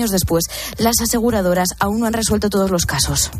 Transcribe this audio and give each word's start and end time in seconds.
años 0.00 0.10
después, 0.10 0.44
las 0.78 0.98
aseguradoras 1.02 1.68
aún 1.78 2.00
no 2.00 2.06
han 2.06 2.14
resuelto 2.14 2.48
todos 2.48 2.70
los 2.70 2.86
casos. 2.86 3.30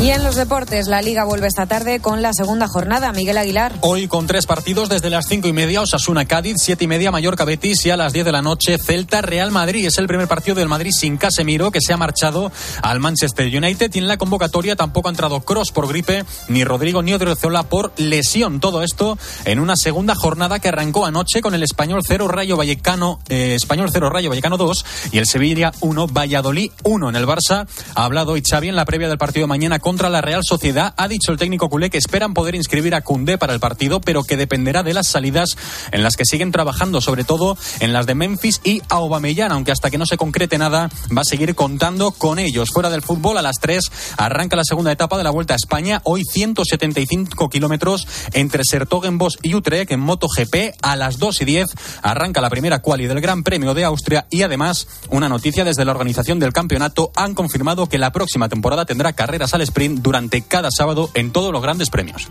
Y 0.00 0.10
en 0.10 0.22
los 0.22 0.36
deportes, 0.36 0.86
la 0.86 1.02
Liga 1.02 1.24
vuelve 1.24 1.48
esta 1.48 1.66
tarde 1.66 1.98
con 1.98 2.22
la 2.22 2.32
segunda 2.32 2.68
jornada. 2.68 3.10
Miguel 3.12 3.36
Aguilar. 3.36 3.74
Hoy 3.80 4.06
con 4.06 4.28
tres 4.28 4.46
partidos 4.46 4.88
desde 4.88 5.10
las 5.10 5.26
cinco 5.26 5.48
y 5.48 5.52
media, 5.52 5.82
Osasuna 5.82 6.24
Cádiz, 6.24 6.58
siete 6.60 6.84
y 6.84 6.86
media 6.86 7.10
Mallorca 7.10 7.44
Betis 7.44 7.84
y 7.84 7.90
a 7.90 7.96
las 7.96 8.12
diez 8.12 8.24
de 8.24 8.30
la 8.30 8.40
noche 8.40 8.78
Celta 8.78 9.22
Real 9.22 9.50
Madrid. 9.50 9.84
Es 9.84 9.98
el 9.98 10.06
primer 10.06 10.28
partido 10.28 10.54
del 10.54 10.68
Madrid 10.68 10.92
sin 10.96 11.16
Casemiro 11.16 11.72
que 11.72 11.80
se 11.80 11.92
ha 11.92 11.96
marchado 11.96 12.52
al 12.80 13.00
Manchester 13.00 13.46
United 13.46 13.90
y 13.92 13.98
en 13.98 14.06
la 14.06 14.18
convocatoria 14.18 14.76
tampoco 14.76 15.08
ha 15.08 15.10
entrado 15.10 15.40
Cross 15.40 15.72
por 15.72 15.88
gripe, 15.88 16.24
ni 16.46 16.62
Rodrigo 16.62 17.02
ni 17.02 17.12
Odriozola 17.12 17.64
por 17.64 17.90
lesión. 17.96 18.60
Todo 18.60 18.84
esto 18.84 19.18
en 19.46 19.58
una 19.58 19.74
segunda 19.74 20.14
jornada 20.14 20.60
que 20.60 20.68
arrancó 20.68 21.06
anoche 21.06 21.42
con 21.42 21.54
el 21.54 21.64
Español 21.64 22.02
0 22.06 22.28
Rayo 22.28 22.56
Vallecano, 22.56 23.18
eh, 23.28 23.56
Español 23.56 23.90
0 23.92 24.10
Rayo 24.10 24.28
Vallecano 24.28 24.58
2 24.58 24.84
y 25.10 25.18
el 25.18 25.26
Sevilla 25.26 25.72
1 25.80 26.06
Valladolid 26.06 26.70
1 26.84 27.08
en 27.08 27.16
el 27.16 27.26
Barça. 27.26 27.66
Ha 27.96 28.04
hablado 28.04 28.34
hoy 28.34 28.44
Xavi 28.48 28.68
en 28.68 28.76
la 28.76 28.84
previa 28.84 29.08
del 29.08 29.18
partido 29.18 29.42
de 29.42 29.48
mañana 29.48 29.80
contra 29.88 30.10
la 30.10 30.20
Real 30.20 30.42
Sociedad. 30.44 30.92
Ha 30.98 31.08
dicho 31.08 31.32
el 31.32 31.38
técnico 31.38 31.70
culé 31.70 31.88
que 31.88 31.96
esperan 31.96 32.34
poder 32.34 32.54
inscribir 32.54 32.94
a 32.94 33.00
Cundé 33.00 33.38
para 33.38 33.54
el 33.54 33.58
partido, 33.58 34.02
pero 34.02 34.22
que 34.22 34.36
dependerá 34.36 34.82
de 34.82 34.92
las 34.92 35.06
salidas 35.06 35.56
en 35.92 36.02
las 36.02 36.14
que 36.14 36.26
siguen 36.26 36.52
trabajando, 36.52 37.00
sobre 37.00 37.24
todo 37.24 37.56
en 37.80 37.94
las 37.94 38.04
de 38.04 38.14
Memphis 38.14 38.60
y 38.64 38.82
Aubameyang, 38.90 39.50
aunque 39.50 39.72
hasta 39.72 39.90
que 39.90 39.96
no 39.96 40.04
se 40.04 40.18
concrete 40.18 40.58
nada 40.58 40.90
va 41.16 41.22
a 41.22 41.24
seguir 41.24 41.54
contando 41.54 42.10
con 42.10 42.38
ellos. 42.38 42.68
Fuera 42.68 42.90
del 42.90 43.00
fútbol, 43.00 43.38
a 43.38 43.42
las 43.42 43.60
3 43.62 43.82
arranca 44.18 44.56
la 44.56 44.64
segunda 44.64 44.92
etapa 44.92 45.16
de 45.16 45.24
la 45.24 45.30
Vuelta 45.30 45.54
a 45.54 45.56
España. 45.56 46.02
Hoy 46.04 46.22
175 46.22 47.48
kilómetros 47.48 48.06
entre 48.34 48.64
Sertogenbos 48.64 49.38
y 49.42 49.54
Utrecht 49.54 49.90
en 49.90 50.00
MotoGP. 50.00 50.76
A 50.82 50.96
las 50.96 51.18
2 51.18 51.40
y 51.40 51.44
10 51.46 51.66
arranca 52.02 52.42
la 52.42 52.50
primera 52.50 52.82
quali 52.82 53.06
del 53.06 53.22
Gran 53.22 53.42
Premio 53.42 53.72
de 53.72 53.84
Austria 53.84 54.26
y 54.28 54.42
además 54.42 54.86
una 55.08 55.30
noticia 55.30 55.64
desde 55.64 55.86
la 55.86 55.92
organización 55.92 56.38
del 56.38 56.52
campeonato 56.52 57.10
han 57.16 57.34
confirmado 57.34 57.88
que 57.88 57.96
la 57.96 58.12
próxima 58.12 58.50
temporada 58.50 58.84
tendrá 58.84 59.14
carreras 59.14 59.54
al 59.54 59.62
sprint 59.78 60.00
durante 60.00 60.18
durante 60.18 60.42
cada 60.42 60.68
sábado 60.76 61.10
en 61.14 61.30
todos 61.30 61.52
los 61.52 61.62
grandes 61.62 61.90
premios. 61.90 62.28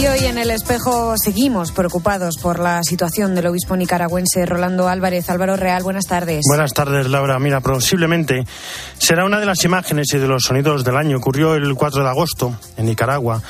Y 0.00 0.06
hoy 0.06 0.24
en 0.24 0.38
el 0.38 0.50
espejo 0.50 1.16
seguimos 1.18 1.72
preocupados 1.72 2.36
por 2.40 2.58
la 2.58 2.82
situación 2.82 3.34
del 3.34 3.48
obispo 3.48 3.76
nicaragüense 3.76 4.46
Rolando 4.46 4.88
Álvarez. 4.88 5.28
Álvaro 5.28 5.56
Real, 5.56 5.82
buenas 5.82 6.06
tardes. 6.06 6.44
Buenas 6.48 6.72
tardes, 6.72 7.08
Laura. 7.08 7.38
Mira, 7.38 7.60
posiblemente 7.60 8.46
será 8.96 9.26
una 9.26 9.40
de 9.40 9.46
las 9.46 9.62
imágenes 9.64 10.06
y 10.14 10.18
de 10.18 10.28
los 10.28 10.44
sonidos 10.44 10.84
del 10.84 10.96
año. 10.96 11.18
Ocurrió 11.18 11.54
el 11.54 11.74
4 11.74 12.02
de 12.02 12.08
agosto 12.08 12.56
en 12.78 12.86
Nicaragua. 12.86 13.42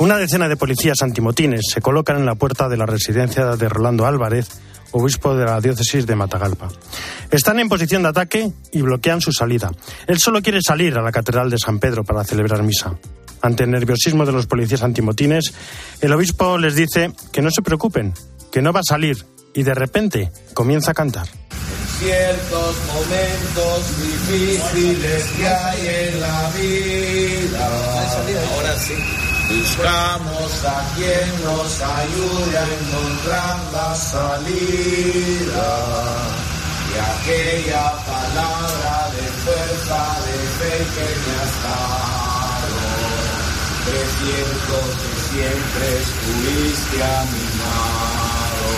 Una 0.00 0.16
decena 0.16 0.48
de 0.48 0.56
policías 0.56 1.02
antimotines 1.02 1.60
se 1.74 1.82
colocan 1.82 2.16
en 2.16 2.24
la 2.24 2.34
puerta 2.34 2.70
de 2.70 2.78
la 2.78 2.86
residencia 2.86 3.44
de 3.44 3.68
Rolando 3.68 4.06
Álvarez, 4.06 4.48
obispo 4.92 5.36
de 5.36 5.44
la 5.44 5.60
diócesis 5.60 6.06
de 6.06 6.16
Matagalpa. 6.16 6.68
Están 7.30 7.60
en 7.60 7.68
posición 7.68 8.02
de 8.02 8.08
ataque 8.08 8.50
y 8.72 8.80
bloquean 8.80 9.20
su 9.20 9.30
salida. 9.30 9.70
Él 10.06 10.18
solo 10.18 10.40
quiere 10.40 10.60
salir 10.62 10.96
a 10.96 11.02
la 11.02 11.12
Catedral 11.12 11.50
de 11.50 11.58
San 11.58 11.78
Pedro 11.78 12.02
para 12.02 12.24
celebrar 12.24 12.62
misa. 12.62 12.96
Ante 13.42 13.64
el 13.64 13.70
nerviosismo 13.72 14.24
de 14.24 14.32
los 14.32 14.46
policías 14.46 14.82
antimotines, 14.82 15.52
el 16.00 16.14
obispo 16.14 16.56
les 16.56 16.74
dice 16.74 17.12
que 17.30 17.42
no 17.42 17.50
se 17.50 17.60
preocupen, 17.60 18.14
que 18.50 18.62
no 18.62 18.72
va 18.72 18.80
a 18.80 18.84
salir 18.84 19.26
y 19.52 19.64
de 19.64 19.74
repente 19.74 20.32
comienza 20.54 20.92
a 20.92 20.94
cantar. 20.94 21.26
Ciertos 21.98 22.76
momentos 22.86 24.00
difíciles 24.00 25.24
que 25.36 25.46
hay 25.46 26.08
en 26.08 26.20
la 26.22 26.50
vida. 26.56 27.68
Ahora 28.56 28.78
sí. 28.78 28.94
Buscamos 29.50 30.64
a 30.64 30.94
quien 30.94 31.44
nos 31.44 31.82
ayude 31.82 32.56
a 32.56 32.64
encontrar 32.64 33.58
la 33.72 33.94
salida. 33.96 35.70
Y 36.86 36.94
aquella 36.98 37.92
palabra 38.06 39.10
de 39.10 39.26
fuerza, 39.42 40.00
de 40.24 40.38
fe 40.56 40.74
que 40.94 41.08
me 41.22 41.32
has 41.42 41.54
dado. 41.66 42.80
Presiento 43.86 44.76
que 45.00 45.10
siempre 45.30 45.84
estuviste 45.98 46.96
a 47.02 47.18
mi 47.32 47.46
lado. 47.58 48.70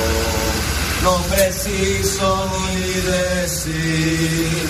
No 1.02 1.14
preciso 1.34 2.28
ni 2.72 2.88
decir 3.12 4.64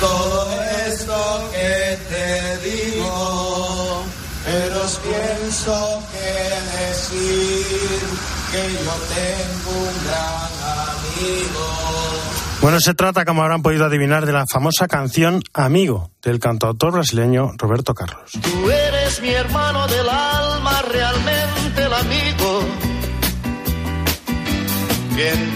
todo 0.00 0.36
esto 0.86 1.16
que 1.50 1.98
te 2.10 2.58
digo 2.68 4.04
pero 4.46 4.80
pienso 5.02 6.02
que 6.12 6.78
decir 6.78 7.98
que 8.52 8.72
yo 8.72 8.94
tengo 9.14 9.70
un 9.80 10.04
gran 10.06 10.52
amigo. 10.78 11.66
Bueno, 12.62 12.80
se 12.80 12.94
trata, 12.94 13.24
como 13.24 13.42
habrán 13.42 13.62
podido 13.62 13.84
adivinar, 13.84 14.24
de 14.24 14.32
la 14.32 14.44
famosa 14.50 14.88
canción 14.88 15.42
Amigo 15.52 16.10
del 16.22 16.38
cantautor 16.38 16.92
brasileño 16.92 17.52
Roberto 17.58 17.94
Carlos. 17.94 18.30
Tú 18.32 18.70
eres 18.70 19.20
mi 19.20 19.30
hermano 19.30 19.86
del 19.88 20.08
alma, 20.08 20.82
realmente 20.82 21.82
el 21.84 21.92
amigo 21.92 22.45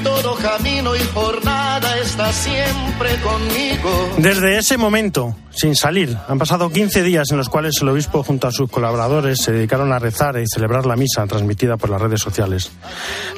todo 0.03 0.37
camino 0.37 0.97
y 0.97 1.01
jornada 1.13 1.99
está 1.99 2.33
siempre 2.33 3.15
conmigo. 3.23 4.15
Desde 4.17 4.57
ese 4.57 4.79
momento, 4.79 5.37
sin 5.51 5.77
salir, 5.77 6.17
han 6.29 6.39
pasado 6.39 6.71
15 6.71 7.03
días 7.03 7.31
en 7.31 7.37
los 7.37 7.51
cuales 7.51 7.75
el 7.83 7.89
obispo 7.91 8.23
junto 8.23 8.49
a 8.49 8.53
sus 8.53 8.71
colaboradores 8.71 9.43
se 9.43 9.53
dedicaron 9.53 9.93
a 9.93 9.99
rezar 9.99 10.39
y 10.39 10.47
celebrar 10.47 10.87
la 10.87 10.97
misa 10.97 11.27
transmitida 11.27 11.77
por 11.77 11.91
las 11.91 12.01
redes 12.01 12.23
sociales. 12.23 12.73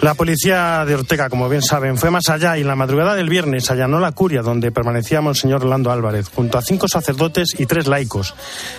La 0.00 0.14
policía 0.14 0.84
de 0.84 0.94
Ortega, 0.94 1.28
como 1.28 1.48
bien 1.48 1.62
saben, 1.62 1.98
fue 1.98 2.12
más 2.12 2.28
allá 2.28 2.56
y 2.56 2.60
en 2.60 2.68
la 2.68 2.76
madrugada 2.76 3.16
del 3.16 3.28
viernes 3.28 3.68
allanó 3.72 3.98
la 3.98 4.12
curia 4.12 4.42
donde 4.42 4.70
permanecía 4.70 5.20
Monseñor 5.20 5.62
Orlando 5.62 5.90
Álvarez, 5.90 6.28
junto 6.28 6.56
a 6.56 6.62
cinco 6.62 6.86
sacerdotes 6.86 7.48
y 7.58 7.66
tres 7.66 7.88
laicos. 7.88 8.34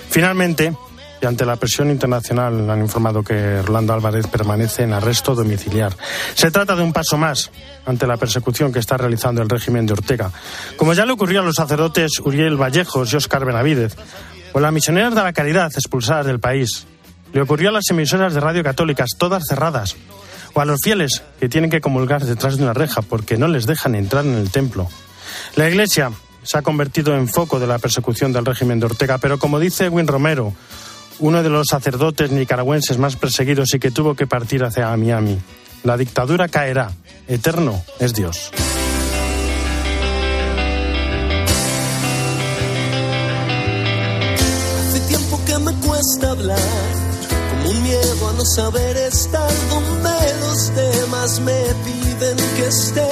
Finalmente, 0.09 0.73
y 1.23 1.25
ante 1.25 1.45
la 1.45 1.55
presión 1.55 1.89
internacional 1.89 2.69
han 2.69 2.81
informado 2.81 3.23
que 3.23 3.61
Rolando 3.61 3.93
Álvarez 3.93 4.27
permanece 4.27 4.83
en 4.83 4.91
arresto 4.91 5.33
domiciliar. 5.33 5.95
Se 6.35 6.51
trata 6.51 6.75
de 6.75 6.83
un 6.83 6.91
paso 6.91 7.17
más 7.17 7.49
ante 7.85 8.05
la 8.05 8.17
persecución 8.17 8.73
que 8.73 8.79
está 8.79 8.97
realizando 8.97 9.41
el 9.41 9.47
régimen 9.47 9.85
de 9.85 9.93
Ortega, 9.93 10.31
como 10.75 10.93
ya 10.93 11.05
le 11.05 11.13
ocurrió 11.13 11.39
a 11.39 11.43
los 11.43 11.55
sacerdotes 11.55 12.19
Uriel 12.19 12.61
Vallejos 12.61 13.13
y 13.13 13.15
Óscar 13.15 13.45
Benavidez, 13.45 13.95
o 14.51 14.59
las 14.59 14.73
misioneras 14.73 15.15
de 15.15 15.23
la 15.23 15.31
caridad 15.31 15.71
expulsadas 15.73 16.25
del 16.25 16.41
país. 16.41 16.85
Le 17.31 17.41
ocurrió 17.41 17.69
a 17.69 17.73
las 17.73 17.89
emisoras 17.89 18.33
de 18.33 18.41
radio 18.41 18.61
católicas, 18.61 19.11
todas 19.17 19.43
cerradas, 19.47 19.95
o 20.53 20.59
a 20.59 20.65
los 20.65 20.81
fieles 20.83 21.23
que 21.39 21.47
tienen 21.47 21.69
que 21.69 21.79
comulgar 21.79 22.25
detrás 22.25 22.57
de 22.57 22.63
una 22.63 22.73
reja 22.73 23.01
porque 23.01 23.37
no 23.37 23.47
les 23.47 23.65
dejan 23.65 23.95
entrar 23.95 24.25
en 24.25 24.35
el 24.35 24.51
templo. 24.51 24.89
La 25.55 25.69
Iglesia 25.69 26.11
se 26.43 26.57
ha 26.57 26.61
convertido 26.61 27.15
en 27.15 27.29
foco 27.29 27.59
de 27.59 27.67
la 27.67 27.79
persecución 27.79 28.33
del 28.33 28.45
régimen 28.45 28.81
de 28.81 28.87
Ortega, 28.87 29.17
pero 29.19 29.39
como 29.39 29.59
dice 29.59 29.87
Win 29.87 30.07
Romero, 30.07 30.53
uno 31.23 31.41
de 31.41 31.49
los 31.49 31.67
sacerdotes 31.67 32.31
nicaragüenses 32.31 32.97
más 32.97 33.15
perseguidos 33.15 33.73
y 33.73 33.79
que 33.79 33.91
tuvo 33.91 34.13
que 34.13 34.27
partir 34.27 34.61
hacia 34.65 34.95
Miami. 34.97 35.39
La 35.83 35.95
dictadura 35.95 36.49
caerá. 36.49 36.91
Eterno 37.29 37.81
es 37.97 38.13
Dios. 38.13 38.51
Hace 44.81 44.99
tiempo 45.07 45.39
que 45.45 45.57
me 45.59 45.71
cuesta 45.87 46.31
hablar, 46.31 46.59
como 47.51 47.69
un 47.69 47.83
miedo 47.83 48.29
a 48.29 48.33
no 48.33 48.43
saber 48.57 48.97
estar 48.97 49.51
donde 49.69 50.09
los 50.41 50.75
demás 50.75 51.39
me 51.39 51.63
piden 51.85 52.35
que 52.57 52.67
esté. 52.67 53.07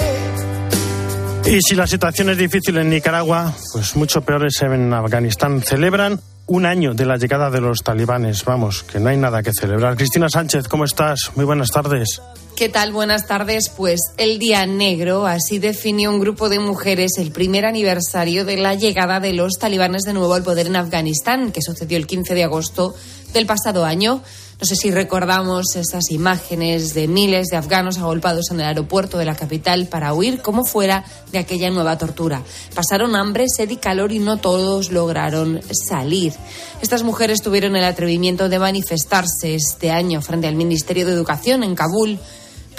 Y 1.50 1.62
si 1.62 1.76
la 1.76 1.88
situación 1.88 2.30
es 2.30 2.38
difícil 2.38 2.78
en 2.78 2.90
Nicaragua, 2.90 3.54
pues 3.72 3.96
mucho 3.96 4.22
peor 4.22 4.46
es 4.46 4.62
en 4.62 4.94
Afganistán. 4.94 5.62
Celebran 5.62 6.20
un 6.48 6.66
año 6.66 6.94
de 6.94 7.06
la 7.06 7.18
llegada 7.18 7.50
de 7.50 7.62
los 7.62 7.84
talibanes. 7.84 8.44
Vamos, 8.46 8.84
que 8.84 9.00
no 9.00 9.10
hay 9.10 9.18
nada 9.18 9.44
que 9.44 9.52
celebrar. 9.54 9.96
Cristina 9.96 10.30
Sánchez, 10.30 10.68
¿cómo 10.68 10.86
estás? 10.86 11.32
Muy 11.36 11.46
buenas 11.46 11.70
tardes. 11.70 12.22
¿Qué 12.62 12.70
tal? 12.70 12.92
Buenas 12.92 13.26
tardes. 13.26 13.70
Pues 13.70 14.00
el 14.18 14.38
Día 14.38 14.68
Negro, 14.68 15.26
así 15.26 15.58
definió 15.58 16.12
un 16.12 16.20
grupo 16.20 16.48
de 16.48 16.60
mujeres 16.60 17.14
el 17.18 17.32
primer 17.32 17.66
aniversario 17.66 18.46
de 18.46 18.58
la 18.58 18.76
llegada 18.76 19.20
de 19.20 19.34
los 19.34 19.54
talibanes 19.58 20.04
de 20.04 20.14
nuevo 20.14 20.36
al 20.36 20.44
poder 20.44 20.68
en 20.68 20.76
Afganistán, 20.76 21.52
que 21.52 21.64
sucedió 21.64 21.98
el 21.98 22.06
15 22.06 22.36
de 22.36 22.44
agosto 22.44 22.94
del 23.34 23.48
pasado 23.48 23.84
año. 23.84 24.22
No 24.60 24.68
sé 24.68 24.76
si 24.76 24.92
recordamos 24.92 25.76
esas 25.76 26.12
imágenes 26.12 26.94
de 26.94 27.08
miles 27.08 27.48
de 27.48 27.58
afganos 27.58 27.98
agolpados 27.98 28.52
en 28.52 28.60
el 28.60 28.68
aeropuerto 28.68 29.18
de 29.18 29.26
la 29.26 29.34
capital 29.34 29.88
para 29.88 30.14
huir 30.14 30.44
como 30.44 30.64
fuera 30.64 31.04
de 31.32 31.40
aquella 31.40 31.72
nueva 31.72 31.98
tortura. 31.98 32.44
Pasaron 32.76 33.16
hambre, 33.16 33.46
sed 33.50 33.72
y 33.72 33.78
calor 33.78 34.12
y 34.12 34.20
no 34.20 34.38
todos 34.38 34.92
lograron 34.92 35.62
salir. 35.90 36.34
Estas 36.80 37.02
mujeres 37.02 37.42
tuvieron 37.42 37.76
el 37.76 37.86
atrevimiento 37.86 38.50
de 38.50 38.60
manifestarse 38.60 39.56
este 39.56 39.90
año 39.90 40.22
frente 40.22 40.46
al 40.46 40.56
Ministerio 40.56 41.08
de 41.08 41.14
Educación 41.14 41.64
en 41.64 41.74
Kabul 41.74 42.20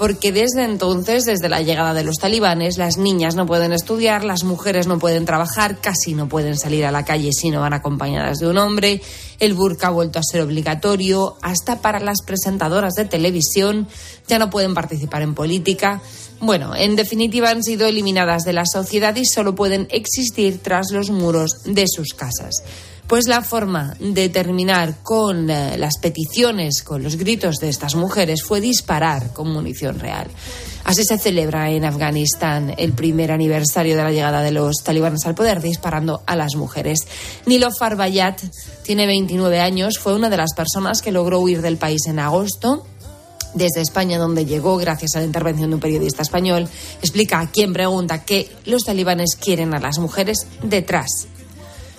porque 0.03 0.33
desde 0.33 0.65
entonces, 0.65 1.27
desde 1.27 1.49
la 1.49 1.63
llegada 1.63 1.95
de 1.95 2.03
los 2.03 2.17
talibanes, 2.17 2.77
las 2.77 2.97
niñas 2.97 3.37
no 3.37 3.47
pueden 3.47 3.73
estudiar, 3.73 4.25
las 4.25 4.43
mujeres 4.43 4.89
no 4.89 4.99
pueden 4.99 5.27
trabajar, 5.27 5.81
casi 5.81 6.15
no 6.15 6.29
pueden 6.29 6.59
salir 6.59 6.85
a 6.85 6.91
la 6.91 7.05
calle 7.05 7.31
si 7.33 7.51
no 7.51 7.61
van 7.61 7.73
acompañadas 7.73 8.39
de 8.39 8.49
un 8.49 8.59
hombre, 8.59 9.01
el 9.39 9.55
burka 9.55 9.87
ha 9.87 9.91
vuelto 9.91 10.19
a 10.19 10.25
ser 10.25 10.41
obligatorio, 10.41 11.37
hasta 11.41 11.81
para 11.81 12.01
las 12.01 12.23
presentadoras 12.27 12.95
de 12.95 13.05
televisión, 13.05 13.87
ya 14.27 14.41
no 14.41 14.51
pueden 14.51 14.75
participar 14.75 15.23
en 15.23 15.37
política. 15.37 16.03
Bueno, 16.41 16.75
en 16.75 16.97
definitiva 16.97 17.51
han 17.51 17.63
sido 17.63 17.87
eliminadas 17.87 18.43
de 18.43 18.55
la 18.55 18.67
sociedad 18.67 19.15
y 19.15 19.25
solo 19.25 19.55
pueden 19.55 19.87
existir 19.93 20.61
tras 20.61 20.91
los 20.91 21.11
muros 21.11 21.63
de 21.65 21.85
sus 21.87 22.09
casas. 22.09 22.65
Pues 23.07 23.27
la 23.27 23.43
forma 23.43 23.95
de 24.01 24.29
terminar 24.29 25.03
con 25.03 25.51
eh, 25.51 25.77
las 25.77 25.99
peticiones, 25.99 26.83
con 26.83 27.03
los 27.03 27.17
gritos 27.17 27.57
de 27.57 27.69
estas 27.69 27.95
mujeres, 27.95 28.43
fue 28.43 28.61
disparar 28.61 29.33
con 29.33 29.53
munición 29.53 29.99
real. 29.99 30.29
Así 30.85 31.05
se 31.05 31.19
celebra 31.19 31.71
en 31.71 31.85
Afganistán 31.85 32.75
el 32.77 32.93
primer 32.93 33.31
aniversario 33.31 33.97
de 33.97 34.03
la 34.03 34.11
llegada 34.11 34.43
de 34.43 34.51
los 34.51 34.77
talibanes 34.83 35.25
al 35.27 35.35
poder, 35.35 35.61
disparando 35.61 36.23
a 36.27 36.35
las 36.35 36.57
mujeres. 36.57 37.07
Niloufar 37.47 37.97
Bayat 37.97 38.41
tiene 38.83 39.07
29 39.07 39.61
años, 39.61 39.99
fue 39.99 40.15
una 40.15 40.29
de 40.29 40.39
las 40.39 40.55
personas 40.55 41.03
que 41.03 41.13
logró 41.13 41.39
huir 41.39 41.63
del 41.63 41.77
país 41.77 42.07
en 42.07 42.19
agosto 42.19 42.85
desde 43.55 43.83
España, 43.83 44.19
donde 44.19 44.47
llegó 44.47 44.77
gracias 44.79 45.15
a 45.15 45.21
la 45.21 45.27
intervención 45.27 45.71
de 45.71 45.75
un 45.75 45.81
periodista 45.81 46.23
español, 46.23 46.69
explica 47.01 47.41
a 47.41 47.51
quien 47.51 47.73
pregunta 47.73 48.25
que 48.25 48.51
los 48.65 48.85
talibanes 48.85 49.37
quieren 49.37 49.75
a 49.75 49.81
las 49.81 49.99
mujeres 49.99 50.47
detrás 50.63 51.27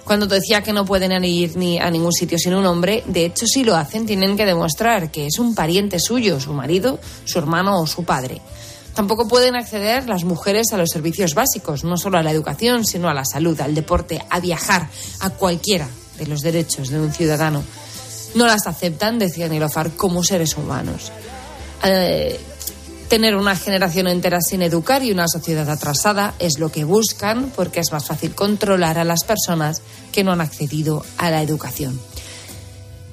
cuando 0.03 0.27
te 0.27 0.35
decía 0.35 0.61
que 0.61 0.73
no 0.73 0.85
pueden 0.85 1.23
ir 1.23 1.55
ni 1.55 1.79
a 1.79 1.89
ningún 1.89 2.11
sitio 2.11 2.37
sin 2.37 2.53
un 2.53 2.65
hombre, 2.65 3.03
de 3.07 3.25
hecho 3.25 3.45
si 3.45 3.63
lo 3.63 3.75
hacen 3.75 4.05
tienen 4.05 4.35
que 4.35 4.45
demostrar 4.45 5.11
que 5.11 5.27
es 5.27 5.39
un 5.39 5.55
pariente 5.55 5.99
suyo, 5.99 6.39
su 6.39 6.53
marido, 6.53 6.99
su 7.25 7.39
hermano 7.39 7.79
o 7.79 7.87
su 7.87 8.03
padre. 8.03 8.41
Tampoco 8.93 9.27
pueden 9.27 9.55
acceder 9.55 10.07
las 10.07 10.23
mujeres 10.23 10.71
a 10.71 10.77
los 10.77 10.89
servicios 10.89 11.33
básicos, 11.33 11.83
no 11.83 11.97
solo 11.97 12.19
a 12.19 12.23
la 12.23 12.31
educación, 12.31 12.85
sino 12.85 13.09
a 13.09 13.13
la 13.13 13.25
salud, 13.25 13.59
al 13.59 13.73
deporte, 13.73 14.23
a 14.29 14.39
viajar, 14.39 14.87
a 15.19 15.31
cualquiera 15.31 15.87
de 16.17 16.27
los 16.27 16.41
derechos 16.41 16.89
de 16.89 16.99
un 16.99 17.11
ciudadano. 17.11 17.63
No 18.35 18.45
las 18.45 18.67
aceptan, 18.67 19.17
decía 19.17 19.47
Nilofar, 19.47 19.91
como 19.91 20.23
seres 20.23 20.55
humanos. 20.57 21.11
Eh, 21.83 22.39
Tener 23.13 23.35
una 23.35 23.55
generación 23.55 24.07
entera 24.07 24.41
sin 24.41 24.63
educar 24.63 25.03
y 25.03 25.11
una 25.11 25.27
sociedad 25.27 25.69
atrasada 25.69 26.33
es 26.39 26.57
lo 26.57 26.71
que 26.71 26.83
buscan 26.83 27.51
porque 27.55 27.79
es 27.79 27.91
más 27.91 28.07
fácil 28.07 28.33
controlar 28.33 28.97
a 28.97 29.03
las 29.03 29.23
personas 29.23 29.83
que 30.11 30.23
no 30.23 30.31
han 30.31 30.41
accedido 30.41 31.05
a 31.19 31.29
la 31.29 31.43
educación. 31.43 32.01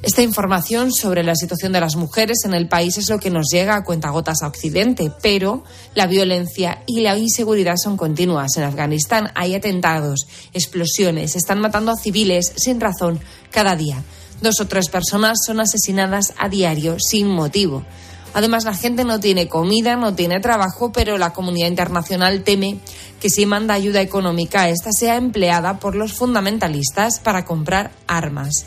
Esta 0.00 0.22
información 0.22 0.90
sobre 0.90 1.22
la 1.22 1.36
situación 1.36 1.72
de 1.72 1.80
las 1.80 1.96
mujeres 1.96 2.46
en 2.46 2.54
el 2.54 2.66
país 2.66 2.96
es 2.96 3.10
lo 3.10 3.18
que 3.18 3.28
nos 3.28 3.48
llega 3.52 3.76
a 3.76 3.84
cuentagotas 3.84 4.42
a 4.42 4.46
Occidente, 4.46 5.12
pero 5.20 5.64
la 5.94 6.06
violencia 6.06 6.82
y 6.86 7.00
la 7.00 7.18
inseguridad 7.18 7.76
son 7.76 7.98
continuas. 7.98 8.56
En 8.56 8.64
Afganistán 8.64 9.30
hay 9.34 9.54
atentados, 9.54 10.26
explosiones, 10.54 11.36
están 11.36 11.60
matando 11.60 11.92
a 11.92 11.96
civiles 11.96 12.54
sin 12.56 12.80
razón 12.80 13.20
cada 13.50 13.76
día. 13.76 14.02
Dos 14.40 14.62
o 14.62 14.66
tres 14.66 14.88
personas 14.88 15.40
son 15.44 15.60
asesinadas 15.60 16.32
a 16.38 16.48
diario 16.48 16.96
sin 16.98 17.28
motivo. 17.28 17.84
Además, 18.32 18.64
la 18.64 18.74
gente 18.74 19.04
no 19.04 19.20
tiene 19.20 19.48
comida, 19.48 19.96
no 19.96 20.14
tiene 20.14 20.40
trabajo, 20.40 20.92
pero 20.92 21.18
la 21.18 21.32
comunidad 21.32 21.68
internacional 21.68 22.42
teme 22.42 22.78
que 23.20 23.30
si 23.30 23.46
manda 23.46 23.74
ayuda 23.74 24.00
económica, 24.00 24.68
esta 24.68 24.92
sea 24.92 25.16
empleada 25.16 25.78
por 25.78 25.94
los 25.94 26.12
fundamentalistas 26.12 27.20
para 27.20 27.44
comprar 27.44 27.90
armas. 28.06 28.66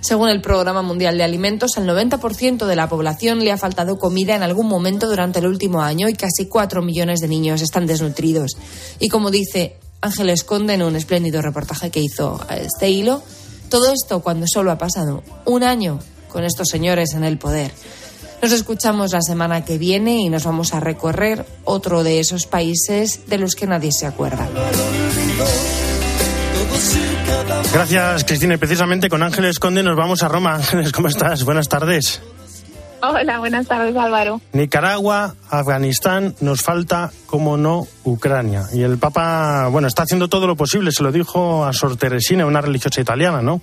Según 0.00 0.28
el 0.28 0.40
Programa 0.40 0.82
Mundial 0.82 1.18
de 1.18 1.24
Alimentos, 1.24 1.76
al 1.76 1.86
90% 1.86 2.66
de 2.66 2.76
la 2.76 2.88
población 2.88 3.40
le 3.40 3.50
ha 3.50 3.56
faltado 3.56 3.98
comida 3.98 4.36
en 4.36 4.42
algún 4.42 4.68
momento 4.68 5.08
durante 5.08 5.40
el 5.40 5.46
último 5.46 5.82
año 5.82 6.08
y 6.08 6.14
casi 6.14 6.46
4 6.46 6.82
millones 6.82 7.20
de 7.20 7.28
niños 7.28 7.62
están 7.62 7.86
desnutridos. 7.86 8.52
Y 9.00 9.08
como 9.08 9.30
dice 9.30 9.78
Ángeles 10.00 10.44
Conde 10.44 10.74
en 10.74 10.82
un 10.82 10.94
espléndido 10.94 11.42
reportaje 11.42 11.90
que 11.90 12.00
hizo 12.00 12.40
a 12.48 12.56
este 12.56 12.88
hilo, 12.88 13.22
todo 13.68 13.92
esto 13.92 14.20
cuando 14.20 14.46
solo 14.46 14.70
ha 14.70 14.78
pasado 14.78 15.24
un 15.44 15.64
año 15.64 15.98
con 16.28 16.44
estos 16.44 16.68
señores 16.70 17.14
en 17.14 17.24
el 17.24 17.38
poder. 17.38 17.72
Nos 18.42 18.52
escuchamos 18.52 19.12
la 19.12 19.22
semana 19.22 19.64
que 19.64 19.78
viene 19.78 20.20
y 20.20 20.28
nos 20.28 20.44
vamos 20.44 20.74
a 20.74 20.80
recorrer 20.80 21.46
otro 21.64 22.04
de 22.04 22.20
esos 22.20 22.46
países 22.46 23.28
de 23.28 23.38
los 23.38 23.54
que 23.54 23.66
nadie 23.66 23.92
se 23.92 24.06
acuerda. 24.06 24.48
Gracias, 27.72 28.24
Cristina. 28.24 28.54
Y 28.54 28.56
precisamente 28.58 29.08
con 29.08 29.22
Ángeles 29.22 29.58
Conde 29.58 29.82
nos 29.82 29.96
vamos 29.96 30.22
a 30.22 30.28
Roma. 30.28 30.54
Ángeles, 30.56 30.92
¿cómo 30.92 31.08
estás? 31.08 31.44
Buenas 31.44 31.68
tardes. 31.68 32.22
Hola, 33.02 33.38
buenas 33.38 33.66
tardes, 33.66 33.94
Álvaro. 33.96 34.40
Nicaragua, 34.52 35.34
Afganistán, 35.50 36.34
nos 36.40 36.62
falta, 36.62 37.10
como 37.26 37.56
no, 37.56 37.86
Ucrania. 38.04 38.64
Y 38.72 38.82
el 38.82 38.98
Papa, 38.98 39.68
bueno, 39.68 39.86
está 39.86 40.02
haciendo 40.02 40.28
todo 40.28 40.46
lo 40.46 40.56
posible, 40.56 40.90
se 40.92 41.02
lo 41.02 41.12
dijo 41.12 41.66
a 41.66 41.72
Sor 41.72 41.96
Teresina, 41.96 42.46
una 42.46 42.62
religiosa 42.62 43.00
italiana, 43.00 43.42
¿no? 43.42 43.60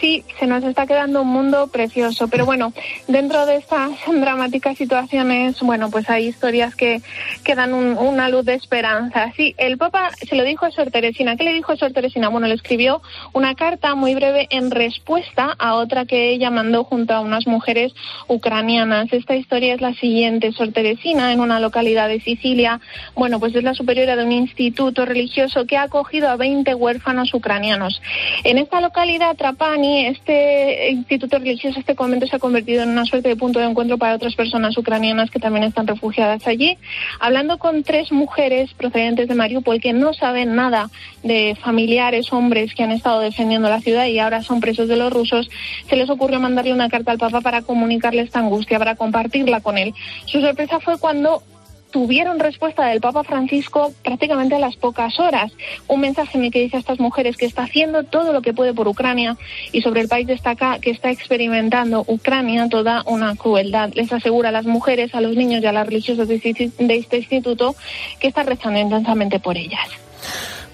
Sí, 0.00 0.24
se 0.38 0.46
nos 0.46 0.64
está 0.64 0.86
quedando 0.86 1.22
un 1.22 1.28
mundo 1.28 1.68
precioso. 1.68 2.28
Pero 2.28 2.44
bueno, 2.44 2.72
dentro 3.08 3.46
de 3.46 3.56
estas 3.56 3.90
dramáticas 4.06 4.76
situaciones, 4.76 5.60
bueno, 5.60 5.90
pues 5.90 6.08
hay 6.10 6.28
historias 6.28 6.74
que, 6.74 7.02
que 7.44 7.54
dan 7.54 7.72
una 7.72 8.28
luz 8.28 8.44
de 8.44 8.54
esperanza. 8.54 9.32
Sí, 9.36 9.54
el 9.58 9.78
Papa 9.78 10.10
se 10.28 10.36
lo 10.36 10.44
dijo 10.44 10.66
a 10.66 10.70
Sor 10.70 10.90
Teresina. 10.90 11.36
¿Qué 11.36 11.44
le 11.44 11.52
dijo 11.52 11.72
a 11.72 11.76
Sor 11.76 11.92
Teresina? 11.92 12.28
Bueno, 12.28 12.46
le 12.46 12.54
escribió 12.54 13.02
una 13.32 13.54
carta 13.54 13.94
muy 13.94 14.14
breve 14.14 14.46
en 14.50 14.70
respuesta 14.70 15.54
a 15.58 15.74
otra 15.74 16.04
que 16.04 16.30
ella 16.30 16.50
mandó 16.50 16.84
junto 16.84 17.14
a 17.14 17.20
unas 17.20 17.46
mujeres 17.46 17.92
ucranianas. 18.28 19.12
Esta 19.12 19.34
historia 19.36 19.74
es 19.74 19.80
la 19.80 19.94
siguiente. 19.94 20.52
Sor 20.52 20.72
Teresina, 20.72 21.32
en 21.32 21.40
una 21.40 21.60
localidad 21.60 22.08
de 22.08 22.20
Sicilia, 22.20 22.80
bueno, 23.14 23.40
pues 23.40 23.54
es 23.54 23.64
la 23.64 23.74
superiora 23.74 24.16
de 24.16 24.24
un 24.24 24.32
instituto 24.32 25.04
religioso 25.04 25.66
que 25.66 25.76
ha 25.76 25.82
acogido 25.82 26.28
a 26.28 26.36
20 26.36 26.74
huérfanos 26.74 27.32
ucranianos. 27.34 28.00
En 28.44 28.58
esta 28.58 28.80
localidad, 28.80 29.36
Este 29.72 30.90
instituto 30.90 31.38
religioso, 31.38 31.78
este 31.78 31.94
convento 31.94 32.26
se 32.26 32.34
ha 32.34 32.38
convertido 32.40 32.82
en 32.82 32.88
una 32.88 33.04
suerte 33.04 33.28
de 33.28 33.36
punto 33.36 33.60
de 33.60 33.66
encuentro 33.66 33.98
para 33.98 34.16
otras 34.16 34.34
personas 34.34 34.76
ucranianas 34.76 35.30
que 35.30 35.38
también 35.38 35.62
están 35.62 35.86
refugiadas 35.86 36.44
allí. 36.48 36.76
Hablando 37.20 37.56
con 37.56 37.84
tres 37.84 38.10
mujeres 38.10 38.74
procedentes 38.74 39.28
de 39.28 39.34
Mariupol 39.36 39.80
que 39.80 39.92
no 39.92 40.12
saben 40.12 40.56
nada 40.56 40.90
de 41.22 41.56
familiares, 41.62 42.32
hombres 42.32 42.74
que 42.74 42.82
han 42.82 42.90
estado 42.90 43.20
defendiendo 43.20 43.68
la 43.68 43.80
ciudad 43.80 44.06
y 44.06 44.18
ahora 44.18 44.42
son 44.42 44.60
presos 44.60 44.88
de 44.88 44.96
los 44.96 45.12
rusos, 45.12 45.48
se 45.88 45.94
les 45.94 46.10
ocurrió 46.10 46.40
mandarle 46.40 46.72
una 46.72 46.88
carta 46.88 47.12
al 47.12 47.18
Papa 47.18 47.40
para 47.40 47.62
comunicarle 47.62 48.22
esta 48.22 48.40
angustia, 48.40 48.80
para 48.80 48.96
compartirla 48.96 49.60
con 49.60 49.78
él. 49.78 49.94
Su 50.26 50.40
sorpresa 50.40 50.80
fue 50.80 50.98
cuando 50.98 51.44
tuvieron 51.90 52.38
respuesta 52.38 52.86
del 52.86 53.00
Papa 53.00 53.24
Francisco 53.24 53.92
prácticamente 54.04 54.54
a 54.54 54.58
las 54.58 54.76
pocas 54.76 55.18
horas. 55.18 55.52
Un 55.88 56.00
mensaje 56.00 56.38
en 56.38 56.44
el 56.44 56.50
que 56.50 56.60
dice 56.60 56.76
a 56.76 56.80
estas 56.80 57.00
mujeres 57.00 57.36
que 57.36 57.46
está 57.46 57.64
haciendo 57.64 58.04
todo 58.04 58.32
lo 58.32 58.42
que 58.42 58.52
puede 58.52 58.74
por 58.74 58.88
Ucrania 58.88 59.36
y 59.72 59.82
sobre 59.82 60.00
el 60.00 60.08
país 60.08 60.26
destaca 60.26 60.78
que 60.80 60.90
está 60.90 61.10
experimentando 61.10 62.04
Ucrania 62.06 62.68
toda 62.68 63.02
una 63.06 63.34
crueldad. 63.36 63.90
Les 63.94 64.12
asegura 64.12 64.50
a 64.50 64.52
las 64.52 64.66
mujeres, 64.66 65.14
a 65.14 65.20
los 65.20 65.36
niños 65.36 65.62
y 65.62 65.66
a 65.66 65.72
las 65.72 65.86
religiosas 65.86 66.28
de 66.28 66.36
este 66.36 67.16
instituto 67.16 67.74
que 68.18 68.28
está 68.28 68.42
rezando 68.42 68.78
intensamente 68.78 69.40
por 69.40 69.56
ellas. 69.56 69.88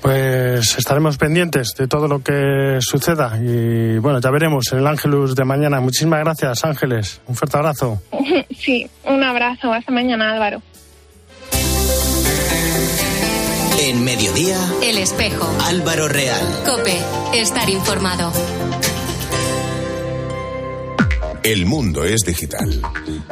Pues 0.06 0.78
estaremos 0.78 1.16
pendientes 1.16 1.74
de 1.76 1.88
todo 1.88 2.06
lo 2.06 2.22
que 2.22 2.78
suceda 2.80 3.38
y 3.42 3.98
bueno, 3.98 4.20
ya 4.20 4.30
veremos 4.30 4.72
en 4.72 4.78
el 4.78 4.86
Ángelus 4.86 5.34
de 5.34 5.44
mañana. 5.44 5.80
Muchísimas 5.80 6.20
gracias, 6.20 6.64
Ángeles. 6.64 7.20
Un 7.26 7.34
fuerte 7.34 7.56
abrazo. 7.56 8.00
Sí, 8.56 8.88
un 9.04 9.22
abrazo. 9.22 9.72
Hasta 9.72 9.92
mañana, 9.92 10.32
Álvaro. 10.32 10.62
En 13.86 14.02
mediodía, 14.02 14.58
El 14.82 14.98
espejo. 14.98 15.48
Álvaro 15.64 16.08
Real. 16.08 16.44
Cope, 16.66 16.98
estar 17.34 17.70
informado. 17.70 18.32
El 21.46 21.64
mundo 21.64 22.02
es 22.02 22.22
digital. 22.22 22.82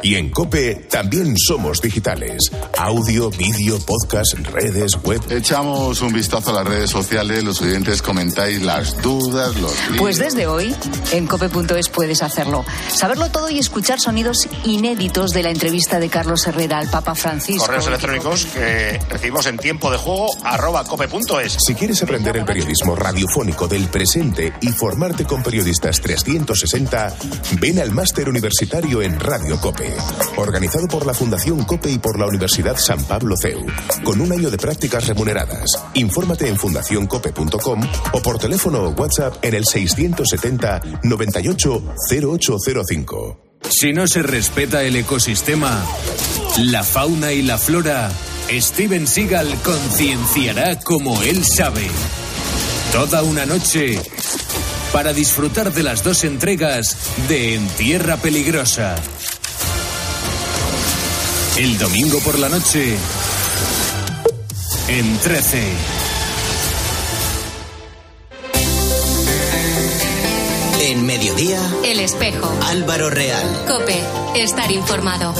Y 0.01 0.15
en 0.15 0.29
Cope 0.29 0.87
también 0.89 1.35
somos 1.37 1.81
digitales. 1.81 2.49
Audio, 2.77 3.29
vídeo, 3.29 3.77
podcast, 3.79 4.35
redes, 4.53 4.93
web. 5.03 5.21
Echamos 5.29 5.99
un 5.99 6.13
vistazo 6.13 6.51
a 6.51 6.63
las 6.63 6.65
redes 6.65 6.89
sociales, 6.89 7.43
los 7.43 7.61
oyentes 7.61 8.01
comentáis 8.01 8.61
las 8.61 9.01
dudas, 9.01 9.57
los... 9.57 9.73
Pues 9.97 10.17
desde 10.17 10.47
hoy, 10.47 10.73
en 11.11 11.27
cope.es 11.27 11.89
puedes 11.89 12.23
hacerlo. 12.23 12.63
Saberlo 12.87 13.29
todo 13.31 13.49
y 13.49 13.59
escuchar 13.59 13.99
sonidos 13.99 14.47
inéditos 14.63 15.31
de 15.31 15.43
la 15.43 15.49
entrevista 15.49 15.99
de 15.99 16.07
Carlos 16.07 16.47
Herrera 16.47 16.79
al 16.79 16.89
Papa 16.89 17.15
Francisco. 17.15 17.65
Correos 17.65 17.87
electrónicos 17.87 18.45
que 18.45 18.97
recibimos 19.09 19.45
en 19.47 19.57
tiempo 19.57 19.91
de 19.91 19.97
juego 19.97 20.27
arroba 20.45 20.85
cope.es. 20.85 21.57
Si 21.59 21.75
quieres 21.75 22.01
aprender 22.01 22.37
el 22.37 22.45
periodismo 22.45 22.95
radiofónico 22.95 23.67
del 23.67 23.89
presente 23.89 24.53
y 24.61 24.69
formarte 24.69 25.25
con 25.25 25.43
periodistas 25.43 25.99
360, 25.99 27.13
ven 27.59 27.79
al 27.79 27.91
más 27.91 28.04
Máster 28.05 28.29
Universitario 28.29 29.01
en 29.01 29.19
Radio 29.19 29.59
Cope, 29.59 29.91
organizado 30.37 30.87
por 30.87 31.07
la 31.07 31.13
Fundación 31.15 31.63
Cope 31.63 31.89
y 31.89 31.97
por 31.97 32.19
la 32.19 32.27
Universidad 32.27 32.77
San 32.77 33.03
Pablo 33.05 33.35
CEU, 33.35 33.65
con 34.03 34.21
un 34.21 34.31
año 34.31 34.51
de 34.51 34.59
prácticas 34.59 35.07
remuneradas. 35.07 35.65
Infórmate 35.95 36.47
en 36.47 36.55
fundacioncope.com 36.55 37.81
o 38.13 38.21
por 38.21 38.37
teléfono 38.37 38.83
o 38.83 38.89
WhatsApp 38.89 39.43
en 39.43 39.55
el 39.55 39.65
670 39.65 40.81
98 41.01 41.95
0805. 42.07 43.39
Si 43.69 43.91
no 43.91 44.05
se 44.05 44.21
respeta 44.21 44.83
el 44.83 44.97
ecosistema, 44.97 45.83
La 46.59 46.83
fauna 46.83 47.33
y 47.33 47.41
la 47.41 47.57
flora, 47.57 48.11
Steven 48.51 49.07
Seagal 49.07 49.51
concienciará 49.63 50.79
como 50.79 51.23
él 51.23 51.43
sabe. 51.43 51.87
Toda 52.91 53.23
una 53.23 53.47
noche 53.47 53.99
para 54.91 55.13
disfrutar 55.13 55.73
de 55.73 55.83
las 55.83 56.03
dos 56.03 56.23
entregas 56.23 56.97
de 57.27 57.55
En 57.55 57.67
Tierra 57.69 58.17
Peligrosa. 58.17 58.95
El 61.57 61.77
domingo 61.77 62.19
por 62.19 62.37
la 62.37 62.49
noche, 62.49 62.97
en 64.87 65.17
13. 65.19 65.63
En 70.81 71.05
mediodía, 71.05 71.59
El 71.83 71.99
espejo. 71.99 72.51
Álvaro 72.67 73.09
Real. 73.09 73.63
Cope. 73.67 73.99
Estar 74.35 74.71
informado. 74.71 75.33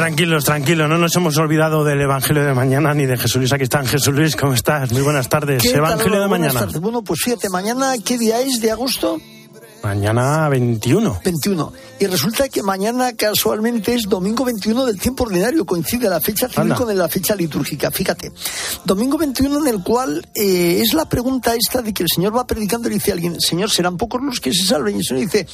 Tranquilos, 0.00 0.44
tranquilos, 0.46 0.88
no 0.88 0.96
nos 0.96 1.14
hemos 1.16 1.36
olvidado 1.36 1.84
del 1.84 2.00
Evangelio 2.00 2.42
de 2.42 2.54
mañana 2.54 2.94
ni 2.94 3.04
de 3.04 3.18
Jesús 3.18 3.36
Luis. 3.36 3.52
Aquí 3.52 3.64
están, 3.64 3.86
Jesús 3.86 4.14
Luis, 4.14 4.34
¿cómo 4.34 4.54
estás? 4.54 4.90
Muy 4.92 5.02
buenas 5.02 5.28
tardes. 5.28 5.62
¿Qué 5.62 5.72
tal, 5.72 5.80
Evangelio 5.80 6.22
de 6.22 6.26
mañana. 6.26 6.60
tardes. 6.60 6.80
Bueno, 6.80 7.02
pues 7.02 7.20
fíjate, 7.22 7.50
mañana, 7.50 7.92
¿qué 8.02 8.16
día 8.16 8.40
es 8.40 8.62
de 8.62 8.70
agosto? 8.70 9.20
Mañana 9.82 10.48
21. 10.48 11.20
21. 11.22 11.72
Y 11.98 12.06
resulta 12.06 12.48
que 12.48 12.62
mañana 12.62 13.12
casualmente 13.12 13.92
es 13.92 14.04
domingo 14.04 14.46
21 14.46 14.86
del 14.86 14.98
tiempo 14.98 15.24
ordinario, 15.24 15.66
coincide 15.66 16.08
la 16.08 16.20
fecha 16.20 16.48
civil 16.48 16.72
con 16.72 16.96
la 16.96 17.08
fecha 17.08 17.34
litúrgica. 17.34 17.90
Fíjate, 17.90 18.32
domingo 18.86 19.18
21 19.18 19.58
en 19.58 19.66
el 19.66 19.82
cual 19.82 20.26
eh, 20.34 20.80
es 20.82 20.94
la 20.94 21.10
pregunta 21.10 21.54
esta 21.54 21.82
de 21.82 21.92
que 21.92 22.04
el 22.04 22.08
Señor 22.08 22.34
va 22.34 22.46
predicando 22.46 22.88
y 22.88 22.94
dice 22.94 23.10
a 23.10 23.14
alguien, 23.14 23.38
Señor, 23.38 23.70
serán 23.70 23.98
pocos 23.98 24.22
los 24.22 24.40
que 24.40 24.54
se 24.54 24.64
salven. 24.64 24.96
Y 24.96 24.98
el 25.00 25.04
Señor 25.04 25.24
dice, 25.24 25.46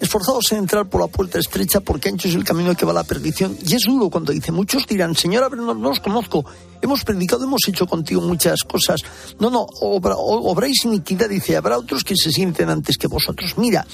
esforzados 0.00 0.52
en 0.52 0.58
entrar 0.58 0.88
por 0.88 1.00
la 1.00 1.06
puerta 1.08 1.38
estrecha 1.38 1.80
porque 1.80 2.08
ancho 2.08 2.28
es 2.28 2.34
el 2.34 2.44
camino 2.44 2.74
que 2.74 2.84
va 2.84 2.92
a 2.92 2.94
la 2.94 3.04
perdición. 3.04 3.56
Y 3.66 3.74
es 3.74 3.82
duro 3.82 4.10
cuando 4.10 4.32
dice, 4.32 4.52
muchos 4.52 4.86
dirán, 4.86 5.14
Señor, 5.14 5.56
no, 5.56 5.74
no 5.74 5.90
os 5.90 6.00
conozco, 6.00 6.44
hemos 6.80 7.04
predicado, 7.04 7.44
hemos 7.44 7.66
hecho 7.66 7.86
contigo 7.86 8.20
muchas 8.20 8.60
cosas. 8.62 9.00
No, 9.38 9.50
no, 9.50 9.66
obra- 9.80 10.16
obráis 10.16 10.84
iniquidad, 10.84 11.28
dice, 11.28 11.56
habrá 11.56 11.78
otros 11.78 12.04
que 12.04 12.16
se 12.16 12.30
sienten 12.30 12.70
antes 12.70 12.96
que 12.96 13.06
vosotros. 13.08 13.54
Mira, 13.58 13.86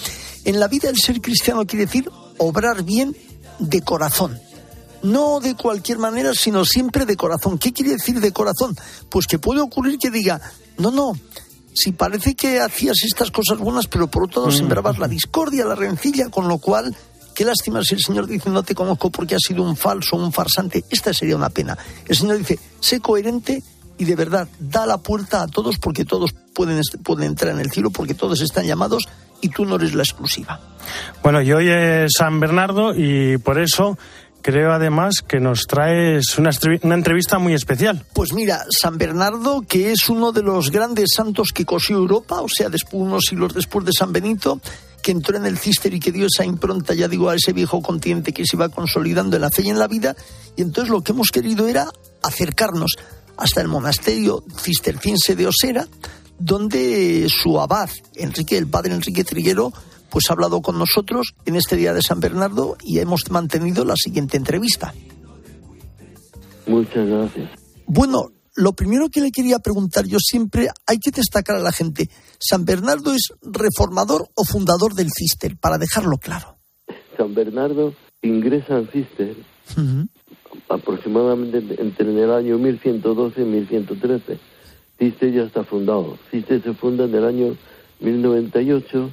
en 0.45 0.61
la 0.61 0.69
vida 0.69 0.89
el 0.91 0.97
ser 0.97 1.21
cristiano 1.21 1.67
quiere 1.67 1.87
decir 1.87 2.11
obrar 2.39 2.83
bien 2.83 3.17
de 3.59 3.81
corazón. 3.83 4.39
No 5.03 5.39
de 5.41 5.55
cualquier 5.55 5.99
manera, 5.99 6.33
sino 6.35 6.65
siempre 6.65 7.05
de 7.05 7.17
corazón. 7.17 7.59
¿Qué 7.59 7.73
quiere 7.73 7.91
decir 7.93 8.21
de 8.21 8.33
corazón? 8.33 8.75
Pues 9.11 9.27
que 9.27 9.39
puede 9.39 9.61
ocurrir 9.61 9.99
que 9.99 10.11
diga, 10.11 10.41
no, 10.79 10.91
no, 10.91 11.13
si 11.75 11.93
parece 11.93 12.35
que 12.35 12.61
hacías 12.61 13.03
estas 13.05 13.31
cosas 13.31 13.59
buenas, 13.59 13.87
pero 13.87 14.07
por 14.07 14.25
otro 14.25 14.43
lado 14.43 14.57
sembrabas 14.57 14.99
la 14.99 15.09
discordia, 15.09 15.65
la 15.65 15.75
rencilla, 15.75 16.29
con 16.31 16.49
lo 16.49 16.59
cual, 16.59 16.95
qué 17.35 17.45
lástima 17.45 17.83
si 17.83 17.95
el 17.95 18.01
Señor 18.01 18.27
dice, 18.27 18.49
no 18.49 18.63
te 18.63 18.75
conozco 18.75 19.11
porque 19.11 19.35
has 19.35 19.43
sido 19.43 19.63
un 19.63 19.77
falso, 19.77 20.17
un 20.17 20.33
farsante. 20.33 20.85
Esta 20.89 21.13
sería 21.13 21.37
una 21.37 21.51
pena. 21.51 21.77
El 22.07 22.17
Señor 22.17 22.39
dice, 22.39 22.59
sé 22.81 23.01
coherente 23.01 23.63
y 23.99 24.05
de 24.05 24.17
verdad, 24.17 24.49
da 24.59 24.87
la 24.87 24.99
puerta 24.99 25.43
a 25.43 25.49
todos 25.49 25.79
porque 25.79 26.05
todos 26.05 26.33
pueden, 26.55 26.81
pueden 27.03 27.27
entrar 27.27 27.53
en 27.53 27.61
el 27.61 27.71
cielo, 27.71 27.91
porque 27.91 28.15
todos 28.15 28.41
están 28.41 28.67
llamados 28.67 29.09
y 29.41 29.49
tú 29.49 29.65
no 29.65 29.77
eres 29.77 29.95
la 29.95 30.03
exclusiva. 30.03 30.61
Bueno, 31.23 31.43
y 31.43 31.53
hoy 31.53 31.69
es 31.69 32.13
San 32.17 32.41
Bernardo 32.41 32.95
y 32.95 33.39
por 33.39 33.59
eso 33.59 33.99
creo 34.45 34.75
además 34.75 35.23
que 35.27 35.41
nos 35.41 35.67
traes 35.67 36.37
una, 36.37 36.51
una 36.83 36.95
entrevista 36.95 37.39
muy 37.39 37.55
especial. 37.55 38.05
Pues 38.13 38.35
mira, 38.35 38.67
San 38.69 38.99
Bernardo, 38.99 39.63
que 39.67 39.91
es 39.91 40.11
uno 40.11 40.33
de 40.33 40.43
los 40.43 40.71
grandes 40.71 41.13
santos 41.17 41.49
que 41.55 41.65
cosió 41.65 41.97
Europa, 41.97 42.43
o 42.43 42.49
sea, 42.55 42.69
después, 42.69 43.03
unos 43.03 43.25
siglos 43.27 43.55
después 43.55 43.87
de 43.87 43.93
San 43.99 44.13
Benito, 44.13 44.61
que 45.03 45.13
entró 45.13 45.39
en 45.39 45.47
el 45.47 45.57
cister 45.57 45.95
y 45.95 45.99
que 45.99 46.13
dio 46.13 46.27
esa 46.27 46.45
impronta, 46.45 46.93
ya 46.93 47.09
digo, 47.09 47.31
a 47.31 47.37
ese 47.37 47.55
viejo 47.55 47.81
continente 47.81 48.35
que 48.35 48.45
se 48.45 48.57
iba 48.57 48.69
consolidando 48.69 49.37
en 49.37 49.43
la 49.43 49.51
fe 49.51 49.63
y 49.63 49.71
en 49.71 49.79
la 49.79 49.89
vida. 49.89 50.15
Y 50.57 50.61
entonces 50.61 50.91
lo 50.91 51.01
que 51.01 51.13
hemos 51.13 51.31
querido 51.31 51.67
era 51.67 51.89
acercarnos 52.23 52.97
hasta 53.39 53.63
el 53.63 53.69
monasterio 53.69 54.45
cisterciense 54.61 55.37
de 55.37 55.47
Osera, 55.47 55.89
donde 56.39 57.29
su 57.31 57.59
abad, 57.59 57.89
Enrique, 58.15 58.59
el 58.59 58.67
padre 58.67 58.93
Enrique 58.93 59.25
Triguero, 59.25 59.73
pues 60.15 60.31
ha 60.31 60.35
hablado 60.35 60.63
con 60.63 60.79
nosotros 60.79 61.35
en 61.45 61.57
este 61.57 61.75
día 61.75 61.93
de 61.93 62.01
San 62.01 62.21
Bernardo 62.21 62.77
y 62.85 63.01
hemos 63.01 63.33
mantenido 63.33 63.85
la 63.85 63.97
siguiente 63.97 64.37
entrevista. 64.37 64.95
Muchas 66.69 67.09
gracias. 67.09 67.51
Bueno, 67.89 68.31
lo 68.55 68.75
primero 68.75 69.09
que 69.09 69.21
le 69.21 69.33
quería 69.33 69.59
preguntar 69.59 70.07
yo 70.07 70.19
siempre, 70.21 70.69
hay 70.87 70.99
que 70.99 71.11
destacar 71.11 71.57
a 71.57 71.61
la 71.61 71.73
gente, 71.73 72.09
¿San 72.39 72.65
Bernardo 72.65 73.13
es 73.13 73.33
reformador 73.43 74.29
o 74.37 74.45
fundador 74.45 74.95
del 74.95 75.09
Cister? 75.11 75.57
Para 75.57 75.79
dejarlo 75.79 76.17
claro. 76.19 76.59
San 77.17 77.35
Bernardo 77.35 77.93
ingresa 78.23 78.79
en 78.79 78.89
Cister 78.93 79.35
aproximadamente 80.69 81.59
entre 81.83 82.23
el 82.23 82.31
año 82.31 82.57
1112 82.59 83.41
y 83.41 83.45
1113. 83.45 84.39
Cister 84.97 85.33
ya 85.33 85.43
está 85.43 85.65
fundado. 85.65 86.17
Cister 86.31 86.63
se 86.63 86.73
funda 86.75 87.07
en 87.07 87.17
el 87.17 87.25
año 87.25 87.57
1098 87.99 89.11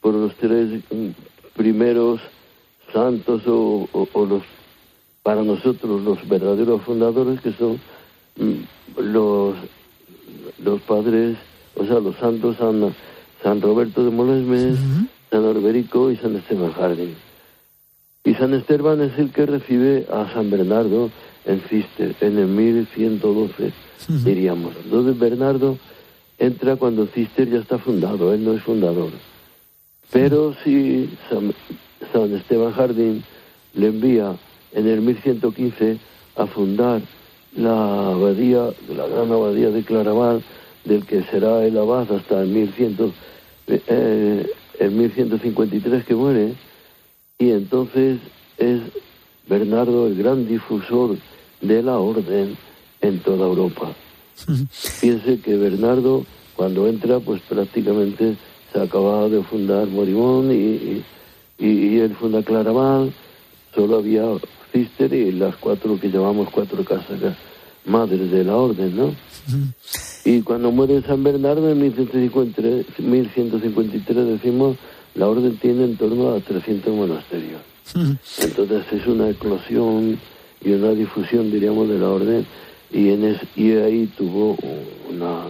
por 0.00 0.14
los 0.14 0.34
tres 0.36 0.82
mm, 0.90 1.08
primeros 1.56 2.20
santos 2.92 3.42
o, 3.46 3.88
o- 3.92 4.08
o 4.12 4.26
los 4.26 4.42
para 5.22 5.42
nosotros 5.42 6.02
los 6.02 6.26
verdaderos 6.28 6.82
fundadores 6.82 7.40
que 7.40 7.52
son 7.52 7.78
mm, 8.36 9.02
los 9.02 9.54
los 10.64 10.80
padres, 10.82 11.36
o 11.76 11.84
sea, 11.84 12.00
los 12.00 12.16
santos 12.16 12.56
San, 12.56 12.94
San 13.42 13.60
Roberto 13.60 14.04
de 14.04 14.10
Molesmes, 14.10 14.78
San 15.30 15.44
Orberico 15.44 16.10
y 16.10 16.16
San 16.16 16.36
Esteban 16.36 16.72
Jardín. 16.72 17.14
Y 18.24 18.34
San 18.34 18.52
Esteban 18.54 19.00
es 19.00 19.18
el 19.18 19.30
que 19.30 19.46
recibe 19.46 20.06
a 20.12 20.30
San 20.32 20.50
Bernardo 20.50 21.10
en 21.44 21.60
Cister, 21.68 22.14
en 22.20 22.38
el 22.38 22.46
1112, 22.48 23.72
diríamos. 24.24 24.72
Entonces 24.84 25.18
Bernardo 25.18 25.78
entra 26.38 26.76
cuando 26.76 27.06
Cister 27.06 27.48
ya 27.50 27.58
está 27.58 27.78
fundado, 27.78 28.32
él 28.34 28.44
no 28.44 28.52
es 28.52 28.62
fundador. 28.62 29.10
Pero 30.10 30.54
si 30.64 31.10
San, 31.28 31.52
San 32.12 32.34
Esteban 32.34 32.72
Jardín 32.72 33.24
le 33.74 33.88
envía 33.88 34.36
en 34.72 34.86
el 34.86 35.00
1115 35.00 35.98
a 36.36 36.46
fundar 36.46 37.02
la 37.56 38.10
abadía, 38.12 38.70
la 38.88 39.06
gran 39.06 39.32
abadía 39.32 39.70
de 39.70 39.82
Claraval, 39.82 40.42
del 40.84 41.04
que 41.04 41.22
será 41.24 41.64
el 41.64 41.76
abad 41.76 42.10
hasta 42.12 42.42
el 42.42 42.48
1100, 42.48 43.12
eh, 43.66 44.46
el 44.78 44.90
1153 44.90 46.04
que 46.04 46.14
muere, 46.14 46.54
y 47.38 47.50
entonces 47.50 48.18
es 48.56 48.80
Bernardo 49.48 50.06
el 50.06 50.16
gran 50.16 50.46
difusor 50.46 51.16
de 51.60 51.82
la 51.82 51.98
orden 51.98 52.56
en 53.00 53.18
toda 53.20 53.46
Europa. 53.46 53.92
Piense 55.00 55.40
que 55.40 55.56
Bernardo, 55.56 56.24
cuando 56.54 56.86
entra, 56.86 57.20
pues 57.20 57.40
prácticamente 57.42 58.36
se 58.78 58.84
acababa 58.84 59.28
de 59.28 59.42
fundar 59.42 59.86
Morimón 59.88 60.50
y, 60.52 60.54
y, 60.54 61.04
y- 61.58 61.66
y 61.88 61.98
él 62.00 62.14
funda 62.14 62.42
Claraval, 62.42 63.12
solo 63.74 63.96
había 63.96 64.24
Cister 64.72 65.12
y 65.12 65.32
las 65.32 65.56
cuatro 65.56 65.98
que 65.98 66.10
llamamos 66.10 66.48
cuatro 66.50 66.84
casas 66.84 67.18
madres 67.84 68.30
de 68.30 68.44
la 68.44 68.54
orden, 68.56 68.96
¿no? 68.96 69.14
Y 70.24 70.42
cuando 70.42 70.70
muere 70.70 71.00
San 71.02 71.24
Bernardo 71.24 71.70
en 71.70 71.80
1153, 71.80 72.86
1153 72.98 74.26
decimos, 74.26 74.76
la 75.14 75.26
orden 75.28 75.56
tiene 75.56 75.84
en 75.84 75.96
torno 75.96 76.34
a 76.34 76.40
300 76.40 76.94
monasterios. 76.94 77.60
Entonces 78.42 78.84
es 78.92 79.06
una 79.06 79.30
eclosión 79.30 80.18
y 80.62 80.70
una 80.72 80.90
difusión, 80.90 81.50
diríamos, 81.50 81.88
de 81.88 81.98
la 81.98 82.08
orden 82.10 82.46
y, 82.92 83.08
en 83.10 83.24
es- 83.24 83.40
y 83.56 83.72
ahí 83.72 84.06
tuvo 84.18 84.56
una 85.10 85.44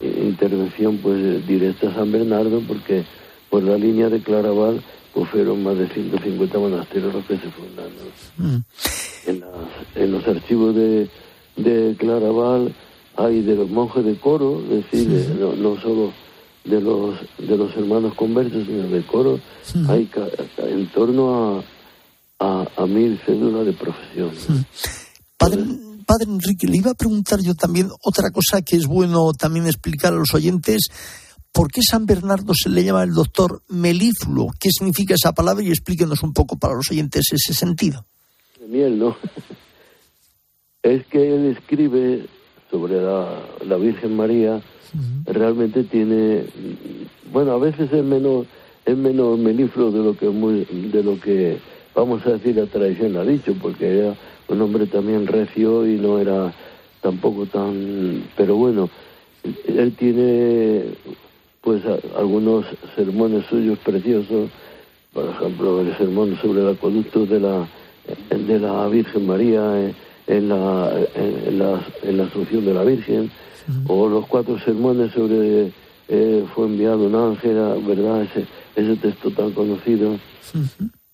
intervención 0.00 0.98
pues 0.98 1.46
directa 1.46 1.88
a 1.90 1.94
San 1.94 2.10
Bernardo 2.12 2.60
porque 2.66 3.04
por 3.50 3.62
la 3.62 3.76
línea 3.78 4.08
de 4.08 4.20
Claraval 4.20 4.82
pues 5.12 5.28
fueron 5.30 5.62
más 5.62 5.78
de 5.78 5.86
150 5.88 6.58
monasterios 6.58 7.14
los 7.14 7.24
que 7.26 7.36
se 7.38 7.48
fundaron. 7.50 7.92
En, 9.26 9.40
las- 9.40 9.50
en 9.96 10.12
los 10.12 10.26
archivos 10.26 10.74
de, 10.74 11.08
de 11.56 11.94
Claraval 11.98 12.74
hay 13.16 13.42
de 13.42 13.54
los 13.54 13.70
monjes 13.70 14.04
de 14.04 14.16
coro, 14.16 14.60
es 14.70 14.90
decir, 14.90 15.08
de- 15.08 15.34
no, 15.36 15.54
no 15.54 15.80
solo 15.80 16.12
de 16.64 16.80
los 16.80 17.14
de 17.38 17.56
los 17.56 17.76
hermanos 17.76 18.14
conversos, 18.14 18.66
sino 18.66 18.84
de 18.88 19.02
coro, 19.02 19.38
hay 19.88 20.06
ca- 20.06 20.26
en 20.58 20.86
torno 20.88 21.62
a, 22.40 22.44
a, 22.44 22.66
a 22.76 22.86
mil 22.86 23.18
cédulas 23.24 23.66
de 23.66 23.72
profesión. 23.74 24.30
Padre, 25.38 25.62
padre 26.04 26.30
Enrique, 26.30 26.66
le 26.66 26.76
iba 26.76 26.92
a 26.92 26.94
preguntar 26.94 27.40
yo 27.40 27.54
también 27.54 27.90
otra 28.02 28.30
cosa 28.30 28.62
que 28.62 28.76
es 28.76 28.86
bueno 28.86 29.32
también 29.32 29.66
explicar 29.66 30.12
a 30.12 30.16
los 30.16 30.34
oyentes. 30.34 30.88
¿por 31.54 31.70
qué 31.70 31.82
San 31.88 32.04
Bernardo 32.04 32.52
se 32.52 32.68
le 32.68 32.82
llama 32.82 33.04
el 33.04 33.12
doctor 33.12 33.62
melífluo? 33.68 34.50
¿Qué 34.58 34.70
significa 34.76 35.14
esa 35.14 35.32
palabra? 35.32 35.62
Y 35.62 35.68
explíquenos 35.68 36.24
un 36.24 36.32
poco 36.32 36.58
para 36.58 36.74
los 36.74 36.90
oyentes 36.90 37.26
ese 37.32 37.54
sentido. 37.54 38.04
Miel, 38.68 38.98
¿no? 38.98 39.16
es 40.82 41.06
que 41.06 41.32
él 41.32 41.56
escribe 41.56 42.26
sobre 42.70 43.00
la, 43.00 43.76
Virgen 43.76 44.16
María, 44.16 44.60
realmente 45.26 45.84
tiene, 45.84 46.44
bueno, 47.32 47.52
a 47.52 47.58
veces 47.58 47.92
es 47.92 48.04
menos, 48.04 48.46
es 48.84 48.96
menos 48.96 49.38
melífluo 49.38 49.92
de 49.92 50.02
lo 50.02 50.16
que 50.16 50.28
muy, 50.30 50.64
de 50.64 51.02
lo 51.04 51.20
que 51.20 51.58
vamos 51.94 52.26
a 52.26 52.30
decir 52.30 52.56
la 52.56 52.66
tradición 52.66 53.16
ha 53.16 53.22
dicho, 53.22 53.54
porque 53.62 53.98
era 53.98 54.16
un 54.48 54.62
hombre 54.62 54.86
también 54.86 55.26
recio 55.26 55.86
y 55.86 55.96
no 55.96 56.18
era 56.18 56.52
tampoco 57.00 57.46
tan, 57.46 58.24
pero 58.36 58.56
bueno, 58.56 58.88
él 59.66 59.94
tiene 59.98 60.84
pues 61.60 61.82
algunos 62.16 62.66
sermones 62.94 63.44
suyos 63.46 63.78
preciosos, 63.78 64.50
por 65.12 65.28
ejemplo 65.28 65.80
el 65.80 65.96
sermón 65.96 66.36
sobre 66.40 66.62
el 66.62 66.70
acueducto 66.70 67.26
de 67.26 67.40
la 67.40 67.68
de 68.30 68.58
la 68.58 68.86
Virgen 68.88 69.26
María 69.26 69.92
en 70.26 70.48
la 70.48 70.92
en, 71.14 71.58
la, 71.58 71.86
en 72.02 72.18
la 72.18 72.24
Asunción 72.24 72.64
de 72.64 72.74
la 72.74 72.84
Virgen 72.84 73.30
o 73.86 74.08
los 74.08 74.26
cuatro 74.26 74.58
sermones 74.60 75.12
sobre 75.12 75.72
eh, 76.08 76.44
fue 76.54 76.66
enviado 76.66 77.06
un 77.06 77.14
ángel, 77.14 77.56
verdad 77.86 78.22
ese 78.22 78.46
ese 78.76 78.96
texto 78.96 79.30
tan 79.30 79.52
conocido 79.52 80.18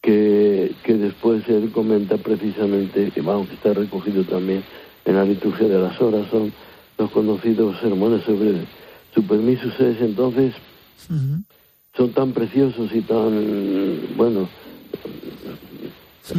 que, 0.00 0.74
que 0.82 0.94
después 0.94 1.46
él 1.48 1.70
comenta 1.72 2.16
precisamente 2.16 3.10
que 3.10 3.20
vamos 3.20 3.48
que 3.48 3.54
está 3.54 3.74
recogido 3.74 4.24
también 4.24 4.62
en 5.04 5.16
la 5.16 5.24
liturgia 5.24 5.68
de 5.68 5.78
las 5.78 6.00
horas 6.00 6.26
son 6.30 6.52
los 6.98 7.10
conocidos 7.10 7.78
sermones 7.80 8.24
sobre 8.24 8.66
su 9.14 9.22
permiso. 9.24 9.68
Es 9.68 10.00
entonces 10.00 10.54
son 11.96 12.12
tan 12.12 12.32
preciosos 12.32 12.90
y 12.94 13.00
tan 13.00 14.00
bueno 14.16 14.48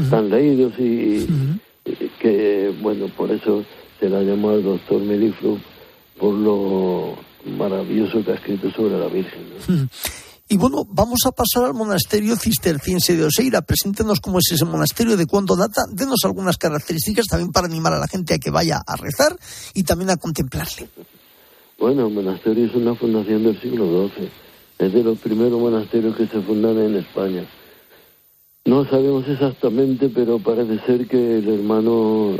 tan 0.10 0.30
leídos 0.30 0.74
y, 0.80 1.28
que 2.20 2.74
bueno 2.82 3.08
por 3.08 3.32
eso 3.32 3.66
se 4.00 4.10
la 4.10 4.22
llamó 4.22 4.52
al 4.52 4.64
doctor 4.64 5.02
Meliflu 5.02 5.60
por 6.20 6.34
lo 6.36 7.16
maravilloso 7.58 8.24
que 8.24 8.32
ha 8.32 8.36
escrito 8.36 8.72
sobre 8.72 8.98
la 8.98 9.08
Virgen 9.08 9.42
Y 10.52 10.58
bueno, 10.58 10.86
vamos 10.86 11.20
a 11.26 11.32
pasar 11.32 11.64
al 11.64 11.74
monasterio 11.74 12.36
cisterciense 12.36 13.16
de 13.16 13.24
Oseira. 13.24 13.62
Preséntenos 13.62 14.20
cómo 14.20 14.40
es 14.40 14.52
ese 14.52 14.66
monasterio, 14.66 15.16
de 15.16 15.26
cuándo 15.26 15.56
data, 15.56 15.84
denos 15.90 16.26
algunas 16.26 16.58
características 16.58 17.28
también 17.28 17.54
para 17.54 17.68
animar 17.68 17.94
a 17.94 18.00
la 18.00 18.08
gente 18.10 18.34
a 18.34 18.38
que 18.38 18.52
vaya 18.52 18.82
a 18.86 18.98
rezar 18.98 19.34
y 19.74 19.84
también 19.84 20.10
a 20.10 20.18
contemplarle. 20.18 20.90
Bueno, 21.80 22.08
el 22.08 22.14
monasterio 22.14 22.66
es 22.66 22.76
una 22.76 22.94
fundación 22.96 23.46
del 23.46 23.62
siglo 23.62 24.10
XII. 24.10 24.30
Es 24.80 24.92
de 24.92 25.02
los 25.02 25.18
primeros 25.20 25.58
monasterios 25.58 26.18
que 26.18 26.28
se 26.28 26.42
fundaron 26.42 26.82
en 26.82 26.98
España. 26.98 27.46
No 28.66 28.84
sabemos 28.90 29.26
exactamente, 29.30 30.10
pero 30.10 30.38
parece 30.38 30.86
ser 30.86 31.08
que 31.08 31.38
el 31.38 31.48
hermano 31.48 32.36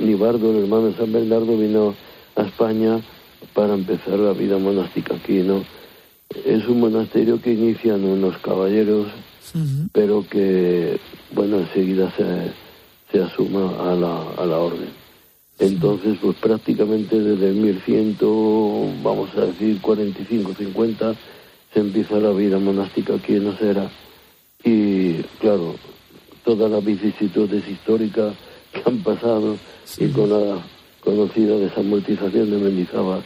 Nibardo, 0.00 0.50
el 0.50 0.64
hermano 0.64 0.96
San 0.96 1.12
Bernardo, 1.12 1.56
vino 1.56 1.94
a 2.34 2.42
España 2.42 3.00
para 3.54 3.74
empezar 3.74 4.18
la 4.18 4.32
vida 4.32 4.58
monástica 4.58 5.14
aquí, 5.14 5.42
¿no? 5.42 5.62
Es 6.44 6.66
un 6.66 6.80
monasterio 6.80 7.40
que 7.40 7.52
inician 7.52 8.04
unos 8.04 8.36
caballeros, 8.38 9.08
pero 9.92 10.24
que, 10.28 10.98
bueno, 11.32 11.58
enseguida 11.60 12.12
se, 12.16 12.52
se 13.10 13.22
asuma 13.22 13.90
a 13.90 13.94
la, 13.94 14.22
a 14.38 14.46
la 14.46 14.58
orden. 14.58 15.02
Entonces, 15.58 16.18
pues 16.20 16.36
prácticamente 16.38 17.20
desde 17.20 17.50
el 17.50 17.56
1100, 17.56 18.16
vamos 19.02 19.30
a 19.36 19.42
decir 19.42 19.80
45, 19.80 20.54
50, 20.54 21.14
se 21.72 21.80
empieza 21.80 22.16
la 22.16 22.30
vida 22.30 22.58
monástica 22.58 23.14
aquí 23.14 23.36
en 23.36 23.48
Osera. 23.48 23.90
Y 24.64 25.14
claro, 25.40 25.76
todas 26.44 26.70
las 26.70 26.84
vicisitudes 26.84 27.66
históricas 27.68 28.34
que 28.72 28.82
han 28.84 28.98
pasado 28.98 29.56
y 29.98 30.08
con 30.08 30.30
la 30.30 30.62
conocida 31.02 31.56
desamortización 31.56 32.50
de 32.50 32.58
Mendizábal, 32.58 33.22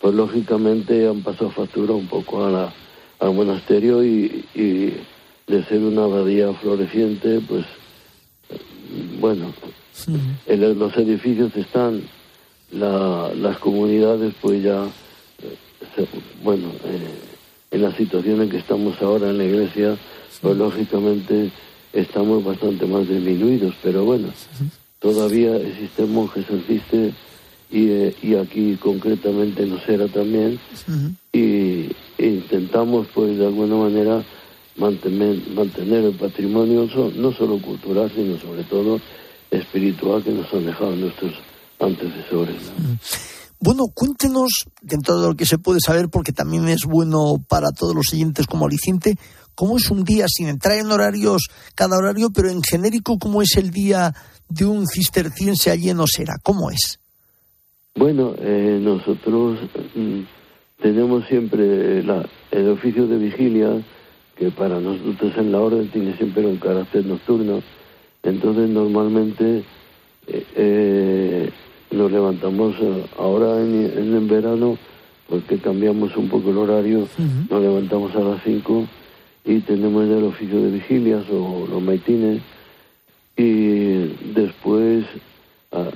pues 0.00 0.14
lógicamente 0.14 1.08
han 1.08 1.22
pasado 1.22 1.50
factura 1.50 1.94
un 1.94 2.06
poco 2.06 2.44
a 2.44 2.50
la, 2.50 2.74
al 3.20 3.34
monasterio 3.34 4.04
y, 4.04 4.44
y 4.54 4.92
de 5.46 5.64
ser 5.68 5.80
una 5.80 6.04
abadía 6.04 6.52
floreciente, 6.54 7.40
pues 7.48 7.64
bueno, 9.20 9.52
en 10.46 10.78
los 10.78 10.96
edificios 10.96 11.56
están 11.56 12.02
las 12.70 13.58
comunidades, 13.58 14.34
pues 14.40 14.62
ya, 14.62 14.84
eh, 14.84 16.06
bueno, 16.42 16.68
eh, 16.84 17.14
en 17.70 17.82
la 17.82 17.96
situación 17.96 18.42
en 18.42 18.50
que 18.50 18.58
estamos 18.58 19.00
ahora 19.00 19.30
en 19.30 19.38
la 19.38 19.44
iglesia, 19.44 19.96
pues 20.42 20.56
lógicamente 20.56 21.50
estamos 21.92 22.44
bastante 22.44 22.86
más 22.86 23.08
disminuidos, 23.08 23.74
pero 23.82 24.04
bueno, 24.04 24.28
todavía 25.12 25.56
existen 25.56 26.12
monjes 26.12 26.44
existe 26.50 27.12
y, 27.70 27.88
eh, 27.90 28.14
y 28.22 28.34
aquí 28.34 28.76
concretamente 28.76 29.62
en 29.62 29.72
Osera 29.72 30.08
también, 30.08 30.58
y, 31.32 31.90
intentamos 32.18 33.06
pues 33.14 33.38
de 33.38 33.46
alguna 33.46 33.76
manera 33.76 34.24
mantener, 34.76 35.36
mantener 35.54 36.04
el 36.04 36.14
patrimonio 36.14 36.88
no 37.16 37.32
solo 37.32 37.58
cultural, 37.58 38.10
sino 38.14 38.38
sobre 38.38 38.64
todo 38.64 39.00
espiritual 39.50 40.24
que 40.24 40.30
nos 40.30 40.52
han 40.52 40.66
dejado 40.66 40.96
nuestros 40.96 41.34
antecesores. 41.78 42.72
Bueno, 43.58 43.84
cuéntenos, 43.94 44.66
dentro 44.82 45.20
de 45.20 45.28
lo 45.28 45.34
que 45.34 45.46
se 45.46 45.58
puede 45.58 45.80
saber, 45.80 46.08
porque 46.10 46.32
también 46.32 46.68
es 46.68 46.84
bueno 46.84 47.42
para 47.48 47.68
todos 47.70 47.94
los 47.94 48.06
siguientes 48.06 48.46
como 48.46 48.66
aliciente, 48.66 49.16
cómo 49.54 49.78
es 49.78 49.90
un 49.90 50.04
día, 50.04 50.26
sin 50.28 50.48
entrar 50.48 50.76
en 50.76 50.90
horarios, 50.90 51.48
cada 51.74 51.96
horario, 51.96 52.30
pero 52.30 52.50
en 52.50 52.62
genérico, 52.62 53.18
cómo 53.18 53.40
es 53.40 53.56
el 53.56 53.70
día 53.70 54.12
de 54.48 54.66
un 54.66 54.86
cisterciense 54.86 55.70
allí 55.70 55.90
en 55.90 56.00
Osera, 56.00 56.34
¿cómo 56.42 56.70
es? 56.70 57.00
Bueno, 57.96 58.34
eh, 58.38 58.78
nosotros 58.80 59.58
mm, 59.94 60.20
tenemos 60.82 61.26
siempre 61.26 62.00
el 62.00 62.68
oficio 62.68 63.06
de 63.06 63.16
vigilia, 63.16 63.82
que 64.36 64.50
para 64.50 64.78
nosotros 64.78 65.32
en 65.38 65.50
la 65.50 65.60
orden 65.60 65.90
tiene 65.90 66.14
siempre 66.18 66.46
un 66.46 66.58
carácter 66.58 67.06
nocturno, 67.06 67.62
entonces 68.22 68.68
normalmente 68.68 69.64
eh, 70.26 70.46
eh, 70.54 71.50
nos 71.90 72.10
levantamos 72.10 72.74
eh, 72.80 73.04
ahora 73.18 73.60
en, 73.60 74.14
en, 74.14 74.28
verano, 74.28 74.78
porque 75.28 75.58
cambiamos 75.58 76.16
un 76.16 76.28
poco 76.28 76.50
el 76.50 76.58
horario, 76.58 77.08
nos 77.50 77.62
levantamos 77.62 78.14
a 78.14 78.20
las 78.20 78.42
5 78.42 78.86
y 79.44 79.60
tenemos 79.60 80.08
ya 80.08 80.18
el 80.18 80.24
oficio 80.24 80.60
de 80.60 80.70
vigilias 80.70 81.24
o 81.30 81.66
los 81.70 81.82
maitines 81.82 82.42
y 83.36 84.08
después 84.34 85.04
ah, 85.72 85.90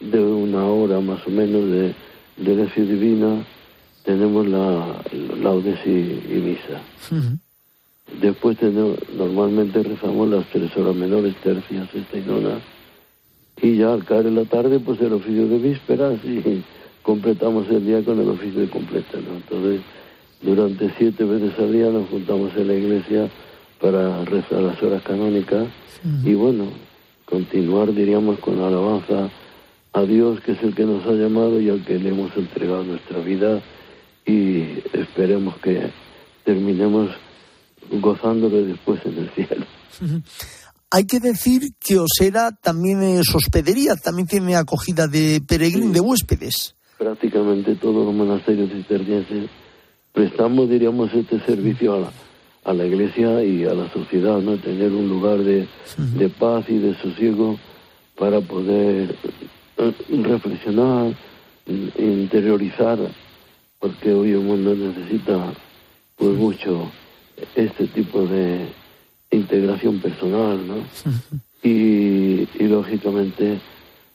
de 0.00 0.20
una 0.20 0.64
hora 0.66 1.00
más 1.00 1.26
o 1.26 1.30
menos 1.30 1.70
de, 1.70 1.94
de 2.36 2.56
lección 2.56 2.88
divina 2.88 3.44
tenemos 4.06 4.46
la 4.46 5.02
laudes 5.42 5.78
y, 5.84 5.90
misa. 5.90 6.80
Después 8.20 8.56
tenemos, 8.56 8.96
normalmente 9.16 9.82
rezamos 9.82 10.28
las 10.28 10.46
tres 10.46 10.74
horas 10.76 10.94
menores, 10.94 11.34
tercias, 11.42 11.90
sexta 11.90 12.16
y 12.16 12.20
nona. 12.20 12.60
Y 13.62 13.76
ya 13.76 13.92
al 13.92 14.04
caer 14.04 14.26
en 14.26 14.34
la 14.34 14.44
tarde, 14.44 14.78
pues 14.80 15.00
el 15.00 15.12
oficio 15.12 15.48
de 15.48 15.58
vísperas 15.58 16.18
y 16.24 16.62
completamos 17.02 17.68
el 17.70 17.86
día 17.86 18.04
con 18.04 18.20
el 18.20 18.28
oficio 18.28 18.60
de 18.60 18.68
completa, 18.68 19.18
¿no? 19.18 19.36
Entonces, 19.36 19.80
durante 20.42 20.92
siete 20.98 21.24
veces 21.24 21.58
al 21.58 21.72
día 21.72 21.88
nos 21.88 22.08
juntamos 22.08 22.54
en 22.56 22.68
la 22.68 22.74
iglesia 22.74 23.30
para 23.80 24.24
rezar 24.24 24.60
las 24.60 24.82
horas 24.82 25.02
canónicas 25.02 25.66
y 26.24 26.34
bueno, 26.34 26.66
continuar, 27.24 27.92
diríamos, 27.92 28.38
con 28.40 28.60
la 28.60 28.68
alabanza 28.68 29.30
a 29.92 30.02
Dios, 30.02 30.40
que 30.40 30.52
es 30.52 30.62
el 30.62 30.74
que 30.74 30.84
nos 30.84 31.06
ha 31.06 31.12
llamado 31.12 31.60
y 31.60 31.70
al 31.70 31.84
que 31.84 31.98
le 31.98 32.10
hemos 32.10 32.36
entregado 32.36 32.84
nuestra 32.84 33.18
vida 33.20 33.60
y 34.26 34.82
esperemos 34.92 35.56
que 35.58 35.90
terminemos 36.44 37.10
gozándolo 37.90 38.64
después 38.64 39.00
en 39.06 39.18
el 39.18 39.30
cielo. 39.30 39.64
Hay 40.90 41.04
que 41.06 41.18
decir 41.20 41.62
que 41.80 41.98
Osera 41.98 42.52
también 42.52 43.02
es 43.02 43.34
hospedería, 43.34 43.96
también 43.96 44.28
tiene 44.28 44.54
acogida 44.54 45.08
de 45.08 45.42
peregrinos, 45.46 45.92
de 45.92 46.00
huéspedes. 46.00 46.76
Prácticamente 46.96 47.74
todos 47.74 48.06
los 48.06 48.14
monasterios 48.14 48.70
cistercienses 48.70 49.50
prestamos, 50.12 50.70
diríamos, 50.70 51.12
este 51.12 51.44
servicio 51.44 51.94
a 51.94 52.00
la, 52.00 52.12
a 52.64 52.72
la 52.72 52.86
iglesia 52.86 53.42
y 53.42 53.64
a 53.64 53.74
la 53.74 53.92
sociedad, 53.92 54.38
¿no? 54.40 54.56
Tener 54.58 54.92
un 54.92 55.08
lugar 55.08 55.38
de, 55.38 55.68
de 55.96 56.28
paz 56.28 56.64
y 56.68 56.78
de 56.78 56.94
sosiego 57.02 57.58
para 58.16 58.40
poder 58.40 59.14
eh, 59.76 59.94
reflexionar, 60.22 61.14
interiorizar, 61.66 62.98
porque 63.78 64.12
hoy 64.12 64.30
el 64.30 64.40
mundo 64.40 64.74
necesita 64.74 65.52
pues 66.16 66.32
mucho 66.36 66.90
este 67.54 67.86
tipo 67.88 68.26
de 68.26 68.66
integración 69.36 70.00
personal, 70.00 70.66
¿no? 70.66 70.76
y, 71.62 72.46
lógicamente 72.60 73.60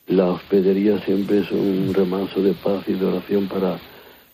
la 0.07 0.25
hospedería 0.25 1.03
siempre 1.05 1.39
es 1.39 1.51
un 1.51 1.93
remanso 1.93 2.41
de 2.41 2.53
paz 2.53 2.83
y 2.87 2.93
de 2.93 3.05
oración 3.05 3.47
para, 3.47 3.79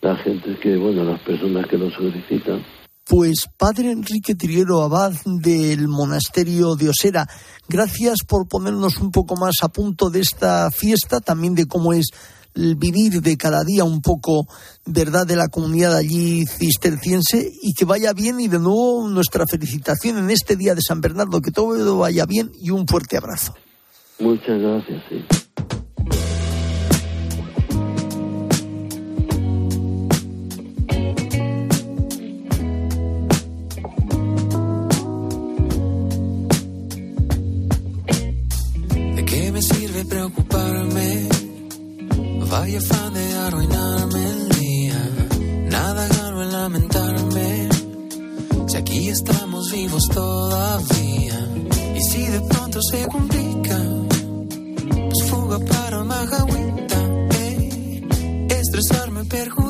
la 0.00 0.16
gente 0.16 0.56
que, 0.60 0.76
bueno, 0.76 1.04
las 1.04 1.20
personas 1.20 1.66
que 1.66 1.78
lo 1.78 1.90
solicitan. 1.90 2.62
Pues 3.04 3.46
Padre 3.56 3.90
Enrique 3.90 4.34
Triguero 4.34 4.82
Abad 4.82 5.14
del 5.24 5.88
Monasterio 5.88 6.76
de 6.76 6.90
Osera, 6.90 7.26
gracias 7.66 8.18
por 8.26 8.46
ponernos 8.46 8.98
un 8.98 9.10
poco 9.10 9.34
más 9.34 9.54
a 9.62 9.68
punto 9.68 10.10
de 10.10 10.20
esta 10.20 10.70
fiesta, 10.70 11.20
también 11.20 11.54
de 11.54 11.66
cómo 11.66 11.94
es 11.94 12.08
vivir 12.54 13.20
de 13.20 13.36
cada 13.36 13.62
día 13.64 13.84
un 13.84 14.00
poco, 14.00 14.46
¿verdad?, 14.84 15.26
de 15.26 15.36
la 15.36 15.48
comunidad 15.48 15.94
allí 15.94 16.44
cisterciense 16.46 17.50
y 17.62 17.72
que 17.74 17.84
vaya 17.84 18.12
bien 18.12 18.40
y 18.40 18.48
de 18.48 18.58
nuevo 18.58 19.08
nuestra 19.08 19.46
felicitación 19.46 20.18
en 20.18 20.30
este 20.30 20.56
día 20.56 20.74
de 20.74 20.82
San 20.82 21.00
Bernardo, 21.00 21.40
que 21.40 21.50
todo 21.50 21.98
vaya 21.98 22.26
bien 22.26 22.50
y 22.60 22.70
un 22.70 22.86
fuerte 22.86 23.16
abrazo. 23.16 23.54
Muchas 24.18 24.60
gracias, 24.60 25.02
sí. 25.08 25.24
¿De 39.14 39.24
qué 39.24 39.52
me 39.52 39.62
sirve 39.62 40.04
preocuparme? 40.04 41.27
Vaya 42.50 42.80
fan 42.80 43.12
de 43.12 43.34
arruinarme 43.34 44.30
el 44.30 44.48
día. 44.48 45.10
Nada 45.70 46.08
gano 46.08 46.42
en 46.42 46.52
lamentarme. 46.52 47.68
Si 48.66 48.76
aquí 48.76 49.08
estamos 49.08 49.70
vivos 49.70 50.02
todavía. 50.12 51.38
Y 51.94 52.00
si 52.10 52.26
de 52.26 52.40
pronto 52.40 52.80
se 52.90 53.06
complica, 53.06 53.78
pues 54.88 55.30
fuga 55.30 55.58
para 55.58 56.04
Majagüita. 56.04 57.00
eh. 57.34 58.02
Estresarme 58.48 59.24
perjudica 59.24 59.67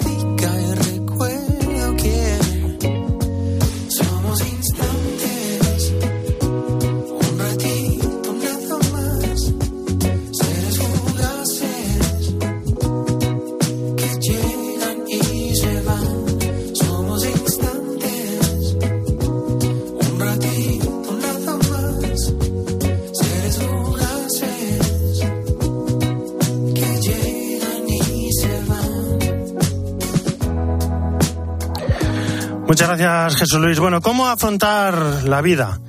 Muchas 32.68 32.86
gracias, 32.86 33.36
Jesús 33.36 33.60
Luis. 33.60 33.80
Bueno, 33.80 34.02
¿cómo 34.02 34.26
afrontar 34.26 35.24
la 35.24 35.40
vida? 35.40 35.80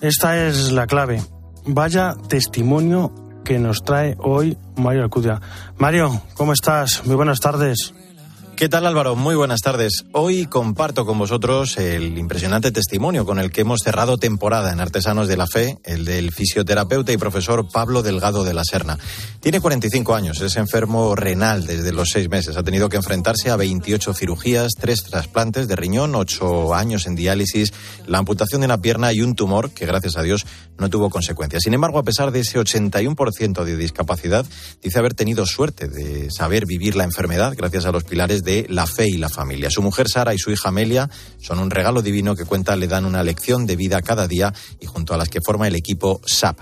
Esta 0.00 0.46
es 0.46 0.72
la 0.72 0.86
clave. 0.86 1.22
Vaya 1.66 2.14
testimonio 2.28 3.12
que 3.44 3.58
nos 3.58 3.84
trae 3.84 4.16
hoy 4.18 4.56
Mario 4.74 5.02
Alcudia. 5.02 5.42
Mario, 5.76 6.22
¿cómo 6.32 6.54
estás? 6.54 7.04
Muy 7.04 7.14
buenas 7.14 7.40
tardes. 7.40 7.92
¿Qué 8.56 8.68
tal 8.68 8.86
Álvaro? 8.86 9.16
Muy 9.16 9.34
buenas 9.34 9.62
tardes. 9.62 10.04
Hoy 10.12 10.46
comparto 10.46 11.04
con 11.04 11.18
vosotros 11.18 11.76
el 11.76 12.16
impresionante 12.16 12.70
testimonio 12.70 13.26
con 13.26 13.40
el 13.40 13.50
que 13.50 13.62
hemos 13.62 13.80
cerrado 13.82 14.16
temporada 14.16 14.72
en 14.72 14.78
Artesanos 14.78 15.26
de 15.26 15.36
la 15.36 15.48
Fe, 15.48 15.78
el 15.82 16.04
del 16.04 16.30
fisioterapeuta 16.30 17.10
y 17.10 17.16
profesor 17.16 17.66
Pablo 17.68 18.04
Delgado 18.04 18.44
de 18.44 18.54
la 18.54 18.62
Serna. 18.64 18.96
Tiene 19.40 19.60
45 19.60 20.14
años, 20.14 20.40
es 20.40 20.56
enfermo 20.56 21.16
renal 21.16 21.66
desde 21.66 21.92
los 21.92 22.10
seis 22.10 22.28
meses. 22.30 22.56
Ha 22.56 22.62
tenido 22.62 22.88
que 22.88 22.96
enfrentarse 22.96 23.50
a 23.50 23.56
28 23.56 24.14
cirugías, 24.14 24.72
tres 24.78 25.02
trasplantes 25.02 25.66
de 25.66 25.74
riñón, 25.74 26.14
ocho 26.14 26.74
años 26.74 27.08
en 27.08 27.16
diálisis, 27.16 27.72
la 28.06 28.18
amputación 28.18 28.60
de 28.60 28.66
una 28.66 28.80
pierna 28.80 29.12
y 29.12 29.20
un 29.20 29.34
tumor 29.34 29.72
que, 29.72 29.84
gracias 29.84 30.16
a 30.16 30.22
Dios, 30.22 30.46
no 30.78 30.88
tuvo 30.90 31.10
consecuencias. 31.10 31.64
Sin 31.64 31.74
embargo, 31.74 31.98
a 31.98 32.04
pesar 32.04 32.30
de 32.30 32.40
ese 32.40 32.60
81% 32.60 33.64
de 33.64 33.76
discapacidad, 33.76 34.46
dice 34.80 34.98
haber 34.98 35.14
tenido 35.14 35.44
suerte 35.44 35.88
de 35.88 36.30
saber 36.30 36.66
vivir 36.66 36.94
la 36.94 37.04
enfermedad 37.04 37.54
gracias 37.56 37.84
a 37.84 37.92
los 37.92 38.04
pilares 38.04 38.43
de 38.44 38.66
la 38.68 38.86
fe 38.86 39.08
y 39.08 39.16
la 39.16 39.28
familia. 39.28 39.70
Su 39.70 39.82
mujer 39.82 40.08
Sara 40.08 40.34
y 40.34 40.38
su 40.38 40.50
hija 40.50 40.68
Amelia 40.68 41.10
son 41.40 41.58
un 41.58 41.70
regalo 41.70 42.02
divino 42.02 42.36
que 42.36 42.44
cuenta 42.44 42.76
le 42.76 42.86
dan 42.86 43.04
una 43.04 43.22
lección 43.22 43.66
de 43.66 43.76
vida 43.76 44.02
cada 44.02 44.28
día 44.28 44.52
y 44.80 44.86
junto 44.86 45.14
a 45.14 45.16
las 45.16 45.28
que 45.28 45.40
forma 45.40 45.66
el 45.66 45.74
equipo 45.74 46.20
SAP. 46.24 46.60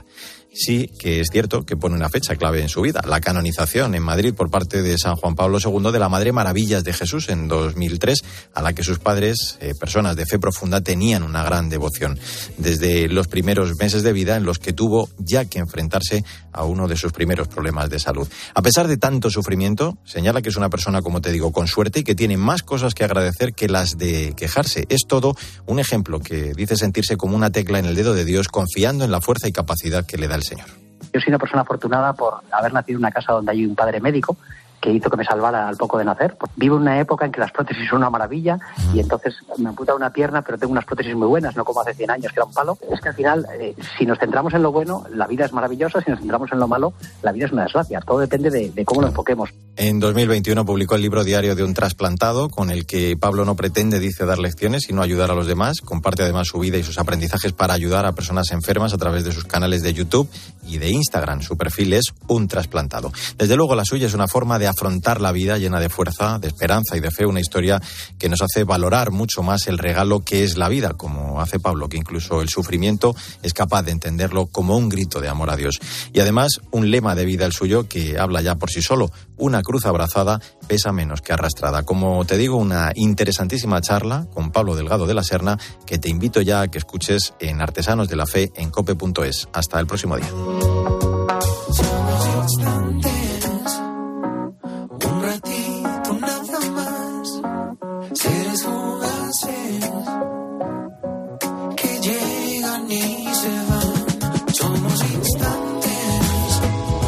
Sí 0.55 0.89
que 0.99 1.21
es 1.21 1.29
cierto 1.33 1.65
que 1.65 1.79
pone 1.79 1.97
una 1.97 2.11
fecha 2.11 2.37
clave 2.37 2.61
en 2.61 2.69
su 2.69 2.83
vida, 2.83 3.01
la 3.07 3.21
canonización 3.21 3.95
en 3.95 4.03
Madrid 4.03 4.35
por 4.35 4.51
parte 4.51 4.83
de 4.83 4.99
San 4.99 5.17
Juan 5.17 5.35
Pablo 5.35 5.59
II 5.59 5.91
de 5.91 5.99
la 5.99 6.11
Madre 6.11 6.31
Maravillas 6.33 6.85
de 6.85 6.93
Jesús 6.93 7.31
en 7.31 7.49
2003, 7.49 8.19
a 8.53 8.61
la 8.61 8.75
que 8.75 8.85
sus 8.85 8.99
padres, 8.99 9.57
eh, 9.61 9.73
personas 9.79 10.15
de 10.15 10.27
fe 10.27 10.39
profunda, 10.39 10.83
tenían 10.83 11.23
una 11.23 11.43
gran 11.43 11.71
devoción. 11.71 12.19
Desde 12.59 13.09
los 13.09 13.29
primeros 13.29 13.77
meses 13.77 14.03
de 14.03 14.13
vida 14.13 14.37
en 14.37 14.45
los 14.45 14.59
que 14.59 14.75
tuvo 14.75 15.09
ya 15.17 15.47
que 15.47 15.59
enfrentarse 15.59 16.23
a 16.53 16.65
uno 16.65 16.87
de 16.87 16.97
sus 16.97 17.13
primeros 17.13 17.49
problemas 17.49 17.89
de 17.89 17.99
salud. 17.99 18.29
A 18.55 18.61
pesar 18.61 18.89
de 18.89 18.99
tanto 18.99 19.31
sufrimiento, 19.31 19.97
señala 20.05 20.43
que 20.43 20.51
es 20.51 20.57
una 20.57 20.69
persona, 20.69 21.01
como 21.01 21.23
te 21.23 21.33
digo, 21.33 21.51
con 21.51 21.67
suerte 21.67 22.01
y 22.01 22.05
que 22.05 22.15
tiene 22.15 22.37
más 22.37 22.63
cosas 22.63 22.95
que 22.95 23.05
agradecer 23.05 23.55
que 23.55 23.69
las 23.69 23.97
de 23.97 24.35
quejarse. 24.37 24.85
Es 24.91 25.07
todo 25.09 25.35
un 25.67 25.79
ejemplo 25.79 26.21
que 26.21 26.53
dice 26.53 26.77
sentirse 26.77 27.17
como 27.17 27.37
una 27.37 27.51
tecla 27.51 27.79
en 27.79 27.87
el 27.87 27.95
dedo 27.95 28.13
de 28.13 28.27
Dios, 28.27 28.49
confiando 28.49 29.05
en 29.05 29.11
la 29.11 29.23
fuerza 29.23 29.49
y 29.49 29.53
capacidad 29.53 30.05
que 30.05 30.19
le 30.19 30.29
da 30.29 30.35
el 30.35 30.42
Señor. 30.43 30.67
Yo 31.13 31.21
soy 31.21 31.29
una 31.29 31.39
persona 31.39 31.63
afortunada 31.63 32.13
por 32.15 32.41
haber 32.51 32.73
nacido 32.73 32.97
en 32.97 33.05
una 33.05 33.11
casa 33.11 33.33
donde 33.33 33.53
hay 33.53 33.67
un 33.67 33.75
padre 33.75 34.01
médico 34.01 34.37
que 34.83 34.91
hizo 34.91 35.09
que 35.09 35.17
me 35.17 35.25
salvara 35.25 35.69
al 35.69 35.77
poco 35.77 35.97
de 35.97 36.05
nacer. 36.05 36.37
Vivo 36.57 36.77
en 36.77 36.83
una 36.83 36.99
época 37.01 37.25
en 37.25 37.33
que 37.33 37.41
las 37.41 37.53
prótesis 37.53 37.89
son 37.89 37.99
una 37.99 38.11
maravilla 38.11 38.59
y 38.93 39.01
entonces 39.01 39.35
me 39.59 39.69
amputa 39.69 39.95
una 39.95 40.11
pierna, 40.11 40.43
pero 40.43 40.59
tengo 40.59 40.73
unas 40.73 40.85
prótesis 40.85 41.15
muy 41.15 41.29
buenas, 41.29 41.57
no 41.57 41.65
como 41.65 41.81
hace 41.81 41.95
100 41.95 42.11
años 42.11 42.33
que 42.33 42.41
era 42.41 42.45
un 42.45 42.53
palo. 42.53 42.77
Es 42.91 43.01
que 43.01 43.09
al 43.09 43.15
final, 43.15 43.47
eh, 43.59 43.75
si 43.97 44.05
nos 44.05 44.19
centramos 44.19 44.53
en 44.55 44.63
lo 44.63 44.73
bueno, 44.73 45.05
la 45.15 45.27
vida 45.29 45.45
es 45.45 45.53
maravillosa, 45.53 46.01
si 46.03 46.11
nos 46.11 46.19
centramos 46.19 46.51
en 46.53 46.59
lo 46.59 46.67
malo, 46.67 46.93
la 47.23 47.31
vida 47.31 47.47
es 47.47 47.53
una 47.53 47.63
desgracia. 47.63 48.01
Todo 48.01 48.19
depende 48.19 48.51
de, 48.51 48.71
de 48.71 48.85
cómo 48.85 49.03
lo 49.03 49.07
enfoquemos. 49.07 49.51
En 49.77 50.01
2021 50.01 50.67
publicó 50.67 50.97
el 50.97 51.03
libro 51.03 51.23
diario 51.23 51.55
de 51.55 51.63
un 51.63 51.75
trasplantado, 51.75 52.49
con 52.49 52.71
el 52.71 52.85
que 52.85 53.17
Pablo 53.17 53.45
no 53.45 53.55
pretende, 53.55 54.01
dice, 54.01 54.27
dar 54.27 54.39
lecciones, 54.39 54.83
sino 54.87 55.01
ayudar 55.03 55.31
a 55.31 55.35
los 55.35 55.47
demás. 55.47 55.81
Comparte 55.81 56.25
además 56.25 56.49
su 56.49 56.59
vida 56.59 56.77
y 56.77 56.83
sus 56.83 56.99
aprendizajes 56.99 57.53
para 57.53 57.75
ayudar 57.75 58.05
a 58.05 58.13
personas 58.13 58.51
enfermas 58.51 58.93
a 58.93 58.99
través 58.99 59.25
de 59.25 59.33
sus 59.33 59.45
canales 59.45 59.83
de 59.83 59.95
YouTube 59.95 60.29
y 60.67 60.79
de 60.79 60.91
Instagram. 60.91 61.43
Su 61.43 61.57
perfil 61.57 61.93
es 61.93 62.07
un 62.27 62.49
trasplantado. 62.49 63.13
Desde 63.39 63.57
luego, 63.57 63.75
la 63.75 63.85
suya 63.85 64.07
es 64.07 64.15
una 64.15 64.29
forma 64.29 64.59
de 64.59 64.72
afrontar 64.73 65.21
la 65.21 65.33
vida 65.33 65.59
llena 65.59 65.81
de 65.81 65.89
fuerza, 65.89 66.39
de 66.39 66.49
esperanza 66.49 66.97
y 66.97 67.01
de 67.01 67.11
fe, 67.11 67.25
una 67.25 67.41
historia 67.41 67.81
que 68.19 68.29
nos 68.29 68.43
hace 68.43 68.65
valorar 68.65 69.11
mucho 69.11 69.43
más 69.43 69.67
el 69.69 69.79
regalo 69.79 70.21
que 70.21 70.45
es 70.45 70.57
la 70.57 70.69
vida, 70.69 70.95
como 70.95 71.41
hace 71.41 71.61
Pablo, 71.61 71.89
que 71.89 71.97
incluso 71.97 72.43
el 72.43 72.49
sufrimiento 72.49 73.15
es 73.43 73.55
capaz 73.55 73.83
de 73.83 73.93
entenderlo 73.93 74.47
como 74.47 74.77
un 74.77 74.89
grito 74.89 75.21
de 75.21 75.29
amor 75.29 75.51
a 75.51 75.57
Dios. 75.57 75.79
Y 76.13 76.21
además, 76.21 76.61
un 76.71 76.91
lema 76.91 77.15
de 77.15 77.25
vida 77.25 77.47
el 77.47 77.53
suyo 77.53 77.89
que 77.89 78.19
habla 78.19 78.43
ya 78.43 78.57
por 78.57 78.71
sí 78.71 78.83
solo, 78.83 79.11
una 79.37 79.63
cruz 79.63 79.87
abrazada 79.87 80.41
pesa 80.67 80.93
menos 80.93 81.21
que 81.21 81.33
arrastrada. 81.33 81.83
Como 81.83 82.25
te 82.25 82.37
digo, 82.37 82.57
una 82.57 82.93
interesantísima 82.95 83.81
charla 83.81 84.27
con 84.33 84.51
Pablo 84.51 84.75
Delgado 84.75 85.07
de 85.07 85.15
la 85.15 85.25
Serna 85.25 85.59
que 85.87 85.99
te 85.99 86.09
invito 86.09 86.41
ya 86.41 86.63
a 86.63 86.69
que 86.69 86.79
escuches 86.79 87.35
en 87.41 87.61
Artesanos 87.61 88.09
de 88.09 88.17
la 88.17 88.27
Fe 88.27 88.53
en 88.57 88.71
cope.es. 88.71 89.49
Hasta 89.53 89.81
el 89.81 89.87
próximo 89.87 90.17
día. 90.17 90.72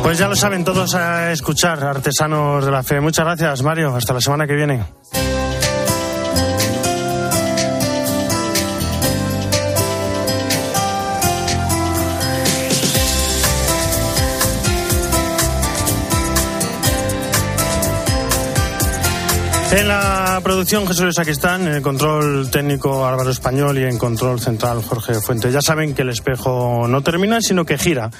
Pues 0.05 0.19
ya 0.19 0.29
lo 0.29 0.37
saben 0.37 0.65
todos 0.65 0.95
a 0.95 1.33
escuchar, 1.33 1.83
artesanos 1.83 2.63
de 2.63 2.71
la 2.71 2.83
fe. 2.83 3.01
Muchas 3.01 3.25
gracias, 3.25 3.63
Mario. 3.63 3.97
Hasta 3.97 4.13
la 4.13 4.21
semana 4.21 4.47
que 4.47 4.53
viene. 4.53 4.85
En 19.73 19.89
la 19.89 20.39
producción 20.45 20.87
Jesús 20.87 21.05
Luis 21.05 21.15
Sacristán, 21.15 21.67
en 21.67 21.77
el 21.77 21.83
control 21.83 22.51
técnico 22.51 23.07
Álvaro 23.07 23.31
Español 23.31 23.79
y 23.79 23.85
en 23.85 23.97
control 23.97 24.39
central 24.39 24.83
Jorge 24.83 25.15
Fuente. 25.15 25.51
Ya 25.51 25.63
saben 25.63 25.95
que 25.95 26.03
el 26.03 26.11
espejo 26.11 26.87
no 26.89 27.01
termina, 27.01 27.41
sino 27.41 27.65
que 27.65 27.79
gira. 27.79 28.11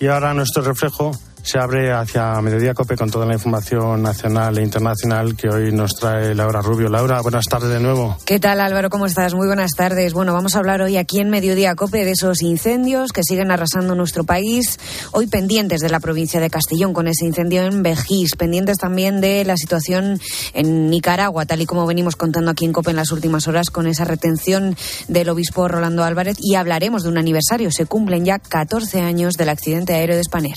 Y 0.00 0.06
ahora 0.08 0.34
nuestro 0.34 0.62
reflejo 0.62 1.12
se 1.44 1.58
abre 1.58 1.92
hacia 1.92 2.40
Mediodía 2.40 2.72
Cope 2.72 2.96
con 2.96 3.10
toda 3.10 3.26
la 3.26 3.34
información 3.34 4.02
nacional 4.02 4.56
e 4.56 4.62
internacional 4.62 5.36
que 5.36 5.50
hoy 5.50 5.72
nos 5.72 5.92
trae 5.94 6.34
Laura 6.34 6.62
Rubio. 6.62 6.88
Laura, 6.88 7.20
buenas 7.20 7.44
tardes 7.44 7.68
de 7.68 7.80
nuevo. 7.80 8.16
¿Qué 8.24 8.40
tal 8.40 8.60
Álvaro? 8.60 8.88
¿Cómo 8.88 9.04
estás? 9.04 9.34
Muy 9.34 9.46
buenas 9.46 9.72
tardes. 9.76 10.14
Bueno, 10.14 10.32
vamos 10.32 10.54
a 10.54 10.58
hablar 10.60 10.80
hoy 10.80 10.96
aquí 10.96 11.20
en 11.20 11.28
Mediodía 11.28 11.74
Cope 11.74 12.06
de 12.06 12.12
esos 12.12 12.40
incendios 12.40 13.12
que 13.12 13.22
siguen 13.22 13.50
arrasando 13.50 13.94
nuestro 13.94 14.24
país. 14.24 14.78
Hoy 15.12 15.26
pendientes 15.26 15.82
de 15.82 15.90
la 15.90 16.00
provincia 16.00 16.40
de 16.40 16.48
Castellón 16.48 16.94
con 16.94 17.08
ese 17.08 17.26
incendio 17.26 17.62
en 17.64 17.82
Vejís, 17.82 18.36
pendientes 18.36 18.78
también 18.78 19.20
de 19.20 19.44
la 19.44 19.58
situación 19.58 20.18
en 20.54 20.88
Nicaragua, 20.88 21.44
tal 21.44 21.60
y 21.60 21.66
como 21.66 21.86
venimos 21.86 22.16
contando 22.16 22.52
aquí 22.52 22.64
en 22.64 22.72
Cope 22.72 22.90
en 22.90 22.96
las 22.96 23.12
últimas 23.12 23.46
horas 23.48 23.68
con 23.68 23.86
esa 23.86 24.06
retención 24.06 24.76
del 25.08 25.28
obispo 25.28 25.68
Rolando 25.68 26.04
Álvarez 26.04 26.38
y 26.40 26.54
hablaremos 26.54 27.02
de 27.02 27.10
un 27.10 27.18
aniversario. 27.18 27.70
Se 27.70 27.84
cumplen 27.84 28.24
ya 28.24 28.38
14 28.38 29.02
años 29.02 29.34
del 29.34 29.50
accidente 29.50 29.92
aéreo 29.92 30.16
de 30.16 30.24
Spanair. 30.24 30.56